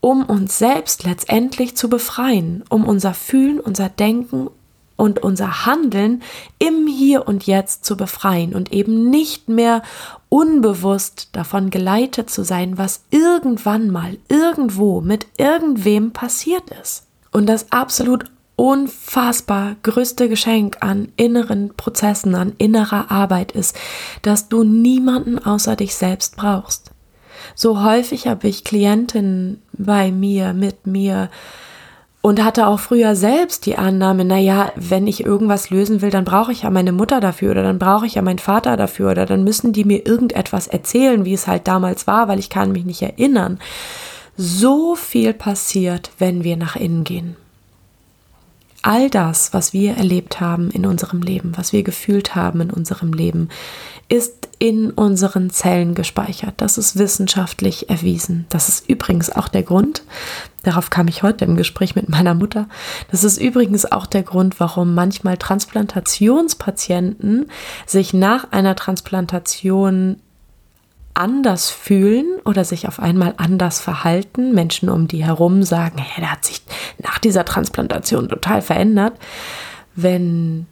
um 0.00 0.24
uns 0.24 0.58
selbst 0.58 1.04
letztendlich 1.04 1.76
zu 1.76 1.88
befreien, 1.88 2.64
um 2.68 2.84
unser 2.84 3.14
Fühlen, 3.14 3.60
unser 3.60 3.88
Denken 3.88 4.48
und 4.96 5.20
unser 5.22 5.66
Handeln 5.66 6.22
im 6.58 6.86
Hier 6.86 7.26
und 7.26 7.46
Jetzt 7.46 7.84
zu 7.84 7.96
befreien 7.96 8.54
und 8.54 8.72
eben 8.72 9.10
nicht 9.10 9.48
mehr 9.48 9.82
unbewusst 10.28 11.28
davon 11.32 11.70
geleitet 11.70 12.30
zu 12.30 12.44
sein, 12.44 12.78
was 12.78 13.02
irgendwann 13.10 13.90
mal 13.90 14.16
irgendwo 14.28 15.00
mit 15.00 15.26
irgendwem 15.38 16.12
passiert 16.12 16.70
ist. 16.80 17.06
Und 17.32 17.46
das 17.46 17.72
absolut 17.72 18.26
unfassbar 18.56 19.76
größte 19.82 20.28
Geschenk 20.28 20.78
an 20.80 21.08
inneren 21.16 21.74
Prozessen, 21.76 22.34
an 22.34 22.52
innerer 22.58 23.10
Arbeit 23.10 23.52
ist, 23.52 23.76
dass 24.22 24.48
du 24.48 24.62
niemanden 24.62 25.38
außer 25.38 25.76
dich 25.76 25.94
selbst 25.94 26.36
brauchst. 26.36 26.90
So 27.54 27.82
häufig 27.82 28.26
habe 28.26 28.48
ich 28.48 28.64
Klientinnen 28.64 29.60
bei 29.72 30.12
mir, 30.12 30.52
mit 30.52 30.86
mir, 30.86 31.30
und 32.20 32.44
hatte 32.44 32.68
auch 32.68 32.78
früher 32.78 33.16
selbst 33.16 33.66
die 33.66 33.76
Annahme, 33.76 34.24
naja, 34.24 34.70
wenn 34.76 35.08
ich 35.08 35.24
irgendwas 35.26 35.70
lösen 35.70 36.02
will, 36.02 36.10
dann 36.10 36.24
brauche 36.24 36.52
ich 36.52 36.62
ja 36.62 36.70
meine 36.70 36.92
Mutter 36.92 37.18
dafür 37.18 37.50
oder 37.50 37.64
dann 37.64 37.80
brauche 37.80 38.06
ich 38.06 38.14
ja 38.14 38.22
meinen 38.22 38.38
Vater 38.38 38.76
dafür 38.76 39.10
oder 39.10 39.26
dann 39.26 39.42
müssen 39.42 39.72
die 39.72 39.84
mir 39.84 40.06
irgendetwas 40.06 40.68
erzählen, 40.68 41.24
wie 41.24 41.34
es 41.34 41.48
halt 41.48 41.66
damals 41.66 42.06
war, 42.06 42.28
weil 42.28 42.38
ich 42.38 42.48
kann 42.48 42.70
mich 42.70 42.84
nicht 42.84 43.02
erinnern. 43.02 43.58
So 44.36 44.94
viel 44.94 45.34
passiert, 45.34 46.12
wenn 46.18 46.44
wir 46.44 46.56
nach 46.56 46.76
innen 46.76 47.02
gehen 47.02 47.36
all 48.82 49.08
das, 49.08 49.52
was 49.52 49.72
wir 49.72 49.96
erlebt 49.96 50.40
haben 50.40 50.70
in 50.70 50.86
unserem 50.86 51.22
Leben, 51.22 51.52
was 51.56 51.72
wir 51.72 51.82
gefühlt 51.82 52.34
haben 52.34 52.60
in 52.60 52.70
unserem 52.70 53.12
Leben, 53.12 53.48
ist 54.08 54.48
in 54.58 54.90
unseren 54.90 55.50
Zellen 55.50 55.94
gespeichert. 55.94 56.54
Das 56.58 56.78
ist 56.78 56.98
wissenschaftlich 56.98 57.90
erwiesen. 57.90 58.46
Das 58.48 58.68
ist 58.68 58.88
übrigens 58.88 59.30
auch 59.30 59.48
der 59.48 59.62
Grund, 59.62 60.02
darauf 60.62 60.90
kam 60.90 61.08
ich 61.08 61.22
heute 61.22 61.44
im 61.44 61.56
Gespräch 61.56 61.96
mit 61.96 62.08
meiner 62.08 62.34
Mutter, 62.34 62.68
das 63.10 63.24
ist 63.24 63.38
übrigens 63.38 63.90
auch 63.90 64.06
der 64.06 64.22
Grund, 64.22 64.60
warum 64.60 64.94
manchmal 64.94 65.38
Transplantationspatienten 65.38 67.46
sich 67.86 68.14
nach 68.14 68.52
einer 68.52 68.76
Transplantation 68.76 70.20
anders 71.14 71.70
fühlen 71.70 72.26
oder 72.44 72.64
sich 72.64 72.88
auf 72.88 73.00
einmal 73.00 73.34
anders 73.36 73.80
verhalten. 73.80 74.54
Menschen 74.54 74.88
um 74.88 75.08
die 75.08 75.24
herum 75.24 75.62
sagen, 75.62 75.98
hey, 75.98 76.20
der 76.20 76.32
hat 76.32 76.44
sich 76.44 76.62
nach 76.98 77.18
dieser 77.18 77.44
Transplantation 77.44 78.28
total 78.28 78.62
verändert. 78.62 79.14
Wenn 79.94 80.66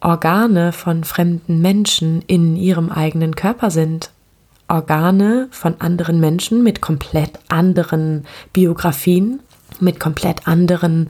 Organe 0.00 0.72
von 0.72 1.04
fremden 1.04 1.60
Menschen 1.60 2.22
in 2.26 2.56
ihrem 2.56 2.90
eigenen 2.90 3.34
Körper 3.34 3.70
sind, 3.70 4.10
Organe 4.68 5.48
von 5.50 5.80
anderen 5.80 6.20
Menschen 6.20 6.62
mit 6.62 6.80
komplett 6.82 7.38
anderen 7.48 8.26
Biografien, 8.52 9.40
mit 9.80 9.98
komplett 9.98 10.46
anderen 10.46 11.08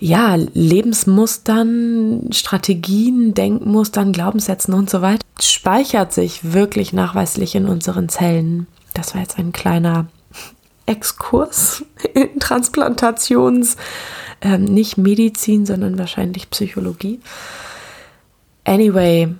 ja, 0.00 0.34
Lebensmustern, 0.34 2.30
Strategien, 2.32 3.34
Denkmustern, 3.34 4.12
Glaubenssätzen 4.12 4.72
und 4.72 4.88
so 4.88 5.02
weiter, 5.02 5.24
speichert 5.38 6.14
sich 6.14 6.52
wirklich 6.52 6.94
nachweislich 6.94 7.54
in 7.54 7.66
unseren 7.66 8.08
Zellen. 8.08 8.66
Das 8.94 9.14
war 9.14 9.20
jetzt 9.20 9.38
ein 9.38 9.52
kleiner 9.52 10.06
Exkurs 10.86 11.84
in 12.14 12.40
Transplantations, 12.40 13.76
ähm, 14.40 14.64
nicht 14.64 14.96
Medizin, 14.96 15.66
sondern 15.66 15.98
wahrscheinlich 15.98 16.48
Psychologie. 16.48 17.20
Anyway, 18.64 19.34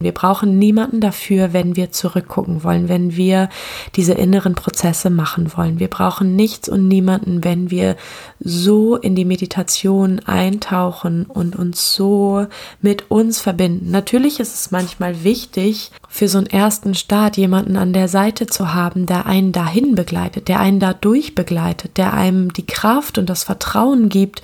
wir 0.00 0.12
brauchen 0.12 0.58
niemanden 0.58 1.00
dafür, 1.00 1.52
wenn 1.52 1.76
wir 1.76 1.92
zurückgucken 1.92 2.62
wollen, 2.62 2.88
wenn 2.88 3.16
wir 3.16 3.48
diese 3.94 4.12
inneren 4.12 4.54
Prozesse 4.54 5.08
machen 5.08 5.56
wollen. 5.56 5.78
Wir 5.78 5.88
brauchen 5.88 6.36
nichts 6.36 6.68
und 6.68 6.88
niemanden, 6.88 7.44
wenn 7.44 7.70
wir 7.70 7.96
so 8.40 8.96
in 8.96 9.14
die 9.14 9.24
Meditation 9.24 10.18
eintauchen 10.20 11.24
und 11.26 11.56
uns 11.56 11.94
so 11.94 12.46
mit 12.82 13.10
uns 13.10 13.40
verbinden. 13.40 13.90
Natürlich 13.90 14.40
ist 14.40 14.54
es 14.54 14.70
manchmal 14.70 15.24
wichtig, 15.24 15.90
für 16.08 16.28
so 16.28 16.38
einen 16.38 16.48
ersten 16.48 16.94
Start 16.94 17.36
jemanden 17.36 17.76
an 17.76 17.92
der 17.92 18.08
Seite 18.08 18.46
zu 18.46 18.74
haben, 18.74 19.06
der 19.06 19.26
einen 19.26 19.52
dahin 19.52 19.94
begleitet, 19.94 20.48
der 20.48 20.60
einen 20.60 20.80
dadurch 20.80 21.34
begleitet, 21.34 21.96
der 21.96 22.12
einem 22.14 22.52
die 22.52 22.66
Kraft 22.66 23.16
und 23.16 23.30
das 23.30 23.44
Vertrauen 23.44 24.08
gibt, 24.10 24.42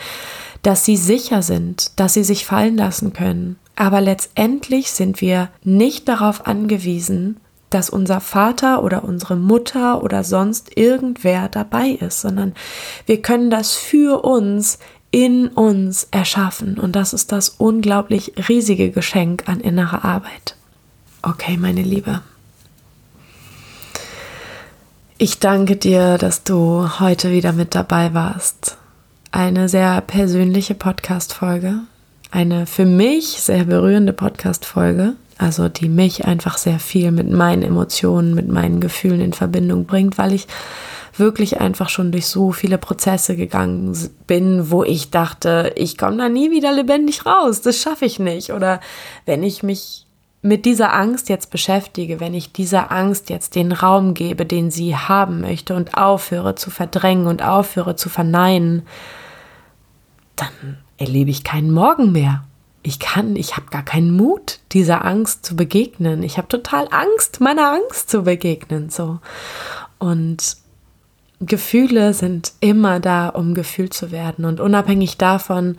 dass 0.62 0.84
sie 0.84 0.96
sicher 0.96 1.42
sind, 1.42 1.98
dass 1.98 2.14
sie 2.14 2.24
sich 2.24 2.44
fallen 2.44 2.76
lassen 2.76 3.12
können. 3.12 3.56
Aber 3.80 4.02
letztendlich 4.02 4.90
sind 4.90 5.22
wir 5.22 5.48
nicht 5.64 6.06
darauf 6.06 6.46
angewiesen, 6.46 7.40
dass 7.70 7.88
unser 7.88 8.20
Vater 8.20 8.82
oder 8.82 9.04
unsere 9.04 9.36
Mutter 9.36 10.02
oder 10.02 10.22
sonst 10.22 10.76
irgendwer 10.76 11.48
dabei 11.48 11.88
ist, 11.88 12.20
sondern 12.20 12.52
wir 13.06 13.22
können 13.22 13.48
das 13.48 13.72
für 13.72 14.22
uns 14.22 14.80
in 15.10 15.48
uns 15.48 16.06
erschaffen. 16.10 16.78
Und 16.78 16.94
das 16.94 17.14
ist 17.14 17.32
das 17.32 17.48
unglaublich 17.56 18.34
riesige 18.50 18.90
Geschenk 18.90 19.44
an 19.48 19.60
innerer 19.60 20.04
Arbeit. 20.04 20.56
Okay, 21.22 21.56
meine 21.56 21.82
Liebe. 21.82 22.20
Ich 25.16 25.38
danke 25.38 25.76
dir, 25.76 26.18
dass 26.18 26.44
du 26.44 27.00
heute 27.00 27.30
wieder 27.30 27.54
mit 27.54 27.74
dabei 27.74 28.12
warst. 28.12 28.76
Eine 29.32 29.70
sehr 29.70 30.02
persönliche 30.02 30.74
Podcast-Folge 30.74 31.78
eine 32.30 32.66
für 32.66 32.86
mich 32.86 33.26
sehr 33.40 33.64
berührende 33.64 34.12
Podcast-Folge, 34.12 35.14
also 35.38 35.68
die 35.68 35.88
mich 35.88 36.26
einfach 36.26 36.58
sehr 36.58 36.78
viel 36.78 37.10
mit 37.10 37.30
meinen 37.30 37.62
Emotionen, 37.62 38.34
mit 38.34 38.48
meinen 38.48 38.80
Gefühlen 38.80 39.20
in 39.20 39.32
Verbindung 39.32 39.86
bringt, 39.86 40.18
weil 40.18 40.32
ich 40.32 40.46
wirklich 41.16 41.60
einfach 41.60 41.88
schon 41.88 42.12
durch 42.12 42.26
so 42.26 42.52
viele 42.52 42.78
Prozesse 42.78 43.36
gegangen 43.36 43.96
bin, 44.26 44.70
wo 44.70 44.84
ich 44.84 45.10
dachte, 45.10 45.72
ich 45.76 45.98
komme 45.98 46.18
da 46.18 46.28
nie 46.28 46.50
wieder 46.50 46.72
lebendig 46.72 47.26
raus, 47.26 47.60
das 47.62 47.80
schaffe 47.80 48.04
ich 48.04 48.18
nicht. 48.18 48.52
Oder 48.52 48.80
wenn 49.26 49.42
ich 49.42 49.62
mich 49.62 50.06
mit 50.42 50.64
dieser 50.64 50.94
Angst 50.94 51.28
jetzt 51.28 51.50
beschäftige, 51.50 52.20
wenn 52.20 52.32
ich 52.32 52.52
dieser 52.52 52.90
Angst 52.90 53.28
jetzt 53.28 53.54
den 53.54 53.72
Raum 53.72 54.14
gebe, 54.14 54.46
den 54.46 54.70
sie 54.70 54.96
haben 54.96 55.40
möchte 55.40 55.74
und 55.74 55.94
aufhöre 55.94 56.54
zu 56.54 56.70
verdrängen 56.70 57.26
und 57.26 57.42
aufhöre 57.42 57.96
zu 57.96 58.08
verneinen, 58.08 58.82
dann 60.40 60.78
erlebe 60.96 61.30
ich 61.30 61.44
keinen 61.44 61.70
Morgen 61.70 62.12
mehr. 62.12 62.44
Ich 62.82 62.98
kann, 62.98 63.36
ich 63.36 63.56
habe 63.56 63.66
gar 63.70 63.84
keinen 63.84 64.16
Mut, 64.16 64.60
dieser 64.72 65.04
Angst 65.04 65.44
zu 65.44 65.54
begegnen. 65.54 66.22
Ich 66.22 66.38
habe 66.38 66.48
total 66.48 66.88
Angst, 66.90 67.40
meiner 67.40 67.72
Angst 67.72 68.08
zu 68.08 68.22
begegnen. 68.22 68.88
So. 68.88 69.18
Und 69.98 70.56
Gefühle 71.40 72.14
sind 72.14 72.52
immer 72.60 73.00
da, 73.00 73.28
um 73.28 73.54
gefühlt 73.54 73.92
zu 73.92 74.10
werden. 74.10 74.44
Und 74.44 74.60
unabhängig 74.60 75.18
davon, 75.18 75.76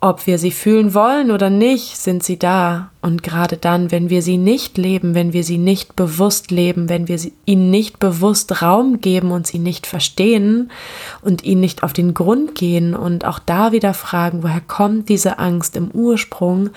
ob 0.00 0.26
wir 0.26 0.38
sie 0.38 0.50
fühlen 0.50 0.92
wollen 0.92 1.30
oder 1.30 1.48
nicht, 1.48 1.96
sind 1.96 2.22
sie 2.22 2.38
da. 2.38 2.90
Und 3.00 3.22
gerade 3.22 3.56
dann, 3.56 3.90
wenn 3.90 4.10
wir 4.10 4.20
sie 4.20 4.36
nicht 4.36 4.76
leben, 4.76 5.14
wenn 5.14 5.32
wir 5.32 5.42
sie 5.42 5.56
nicht 5.56 5.96
bewusst 5.96 6.50
leben, 6.50 6.88
wenn 6.88 7.08
wir 7.08 7.18
ihnen 7.46 7.70
nicht 7.70 7.98
bewusst 7.98 8.60
Raum 8.60 9.00
geben 9.00 9.30
und 9.30 9.46
sie 9.46 9.58
nicht 9.58 9.86
verstehen 9.86 10.70
und 11.22 11.44
ihnen 11.44 11.62
nicht 11.62 11.82
auf 11.82 11.94
den 11.94 12.12
Grund 12.12 12.54
gehen 12.54 12.94
und 12.94 13.24
auch 13.24 13.38
da 13.38 13.72
wieder 13.72 13.94
fragen, 13.94 14.42
woher 14.42 14.60
kommt 14.60 15.08
diese 15.08 15.38
Angst 15.38 15.76
im 15.76 15.90
Ursprung, 15.90 16.70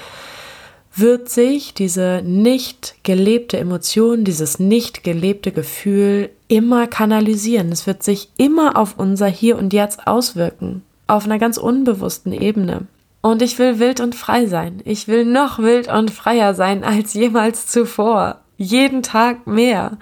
wird 0.95 1.29
sich 1.29 1.73
diese 1.73 2.21
nicht 2.23 2.95
gelebte 3.03 3.57
Emotion, 3.57 4.23
dieses 4.23 4.59
nicht 4.59 5.03
gelebte 5.03 5.51
Gefühl 5.51 6.29
immer 6.47 6.87
kanalisieren. 6.87 7.71
Es 7.71 7.85
wird 7.85 8.01
sich 8.01 8.29
immer 8.37 8.77
auf 8.77 8.95
unser 8.97 9.27
Hier 9.27 9.57
und 9.57 9.73
Jetzt 9.73 10.07
auswirken, 10.07 10.83
auf 11.07 11.25
einer 11.25 11.37
ganz 11.37 11.57
unbewussten 11.57 12.31
Ebene. 12.33 12.87
Und 13.21 13.41
ich 13.41 13.59
will 13.59 13.79
wild 13.79 13.99
und 13.99 14.15
frei 14.15 14.45
sein. 14.45 14.81
Ich 14.85 15.07
will 15.07 15.25
noch 15.25 15.59
wild 15.59 15.89
und 15.89 16.11
freier 16.11 16.53
sein 16.53 16.83
als 16.83 17.13
jemals 17.13 17.67
zuvor. 17.67 18.41
Jeden 18.57 19.03
Tag 19.03 19.45
mehr. 19.45 19.97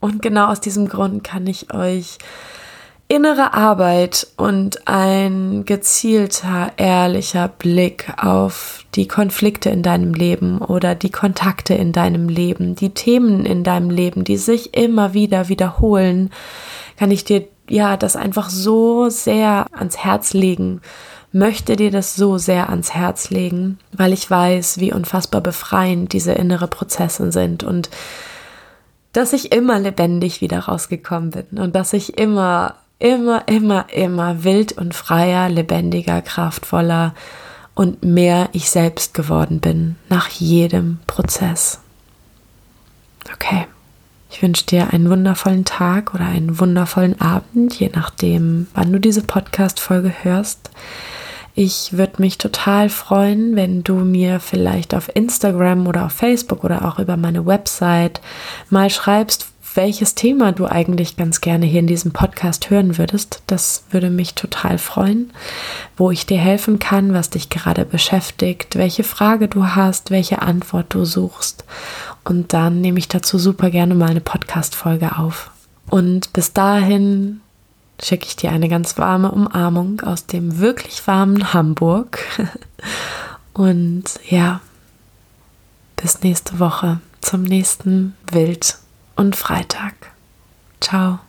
Und 0.00 0.22
genau 0.22 0.48
aus 0.48 0.60
diesem 0.60 0.88
Grund 0.88 1.24
kann 1.24 1.46
ich 1.46 1.72
euch 1.72 2.18
innere 3.08 3.52
Arbeit 3.52 4.26
und 4.36 4.88
ein 4.88 5.64
gezielter, 5.66 6.72
ehrlicher 6.78 7.48
Blick 7.48 8.12
auf 8.16 8.84
die 8.94 9.06
Konflikte 9.08 9.68
in 9.68 9.82
deinem 9.82 10.14
Leben 10.14 10.58
oder 10.58 10.94
die 10.94 11.10
Kontakte 11.10 11.74
in 11.74 11.92
deinem 11.92 12.28
Leben, 12.28 12.74
die 12.74 12.90
Themen 12.90 13.44
in 13.44 13.62
deinem 13.62 13.90
Leben, 13.90 14.24
die 14.24 14.38
sich 14.38 14.74
immer 14.74 15.12
wieder 15.12 15.48
wiederholen, 15.48 16.30
kann 16.98 17.10
ich 17.10 17.24
dir 17.24 17.46
ja 17.68 17.96
das 17.96 18.16
einfach 18.16 18.48
so 18.48 19.08
sehr 19.10 19.66
ans 19.72 19.98
Herz 19.98 20.32
legen 20.32 20.80
möchte 21.34 21.76
dir 21.76 21.90
das 21.90 22.14
so 22.14 22.38
sehr 22.38 22.70
ans 22.70 22.94
Herz 22.94 23.30
legen, 23.30 23.78
weil 23.92 24.12
ich 24.12 24.30
weiß, 24.30 24.78
wie 24.78 24.92
unfassbar 24.92 25.40
befreiend 25.40 26.12
diese 26.12 26.32
innere 26.32 26.68
Prozesse 26.68 27.32
sind 27.32 27.64
und 27.64 27.90
dass 29.12 29.32
ich 29.32 29.52
immer 29.52 29.78
lebendig 29.78 30.40
wieder 30.40 30.60
rausgekommen 30.60 31.30
bin 31.30 31.58
und 31.58 31.74
dass 31.74 31.92
ich 31.92 32.18
immer, 32.18 32.76
immer, 32.98 33.46
immer, 33.48 33.86
immer 33.92 34.44
wild 34.44 34.72
und 34.72 34.94
freier, 34.94 35.48
lebendiger, 35.48 36.22
kraftvoller 36.22 37.14
und 37.74 38.04
mehr 38.04 38.48
ich 38.52 38.70
selbst 38.70 39.12
geworden 39.12 39.60
bin 39.60 39.96
nach 40.08 40.28
jedem 40.28 40.98
Prozess. 41.06 41.80
Okay. 43.32 43.66
Ich 44.30 44.42
wünsche 44.42 44.66
dir 44.66 44.92
einen 44.92 45.08
wundervollen 45.10 45.64
Tag 45.64 46.12
oder 46.12 46.24
einen 46.24 46.58
wundervollen 46.58 47.20
Abend, 47.20 47.74
je 47.74 47.88
nachdem, 47.94 48.66
wann 48.74 48.92
du 48.92 48.98
diese 48.98 49.22
Podcast-Folge 49.22 50.12
hörst. 50.22 50.70
Ich 51.56 51.96
würde 51.96 52.20
mich 52.20 52.36
total 52.36 52.88
freuen, 52.88 53.54
wenn 53.54 53.84
du 53.84 53.94
mir 53.94 54.40
vielleicht 54.40 54.92
auf 54.92 55.14
Instagram 55.14 55.86
oder 55.86 56.06
auf 56.06 56.12
Facebook 56.12 56.64
oder 56.64 56.84
auch 56.84 56.98
über 56.98 57.16
meine 57.16 57.46
Website 57.46 58.20
mal 58.70 58.90
schreibst, 58.90 59.46
welches 59.76 60.16
Thema 60.16 60.50
du 60.50 60.66
eigentlich 60.66 61.16
ganz 61.16 61.40
gerne 61.40 61.66
hier 61.66 61.80
in 61.80 61.86
diesem 61.86 62.12
Podcast 62.12 62.70
hören 62.70 62.98
würdest. 62.98 63.42
Das 63.46 63.84
würde 63.90 64.10
mich 64.10 64.34
total 64.34 64.78
freuen, 64.78 65.32
wo 65.96 66.10
ich 66.10 66.26
dir 66.26 66.38
helfen 66.38 66.80
kann, 66.80 67.12
was 67.12 67.30
dich 67.30 67.50
gerade 67.50 67.84
beschäftigt, 67.84 68.76
welche 68.76 69.04
Frage 69.04 69.46
du 69.46 69.64
hast, 69.64 70.10
welche 70.10 70.42
Antwort 70.42 70.92
du 70.92 71.04
suchst. 71.04 71.64
Und 72.24 72.52
dann 72.52 72.80
nehme 72.80 72.98
ich 72.98 73.06
dazu 73.06 73.38
super 73.38 73.70
gerne 73.70 73.94
mal 73.94 74.10
eine 74.10 74.20
Podcast-Folge 74.20 75.18
auf. 75.18 75.52
Und 75.88 76.32
bis 76.32 76.52
dahin 76.52 77.40
schicke 78.02 78.26
ich 78.26 78.36
dir 78.36 78.50
eine 78.50 78.68
ganz 78.68 78.98
warme 78.98 79.30
Umarmung 79.30 80.00
aus 80.00 80.26
dem 80.26 80.58
wirklich 80.58 81.06
warmen 81.06 81.52
Hamburg. 81.52 82.18
Und 83.52 84.04
ja, 84.28 84.60
bis 85.96 86.22
nächste 86.22 86.58
Woche 86.58 87.00
zum 87.20 87.42
nächsten 87.42 88.16
Wild 88.30 88.78
und 89.16 89.36
Freitag. 89.36 89.94
Ciao. 90.80 91.20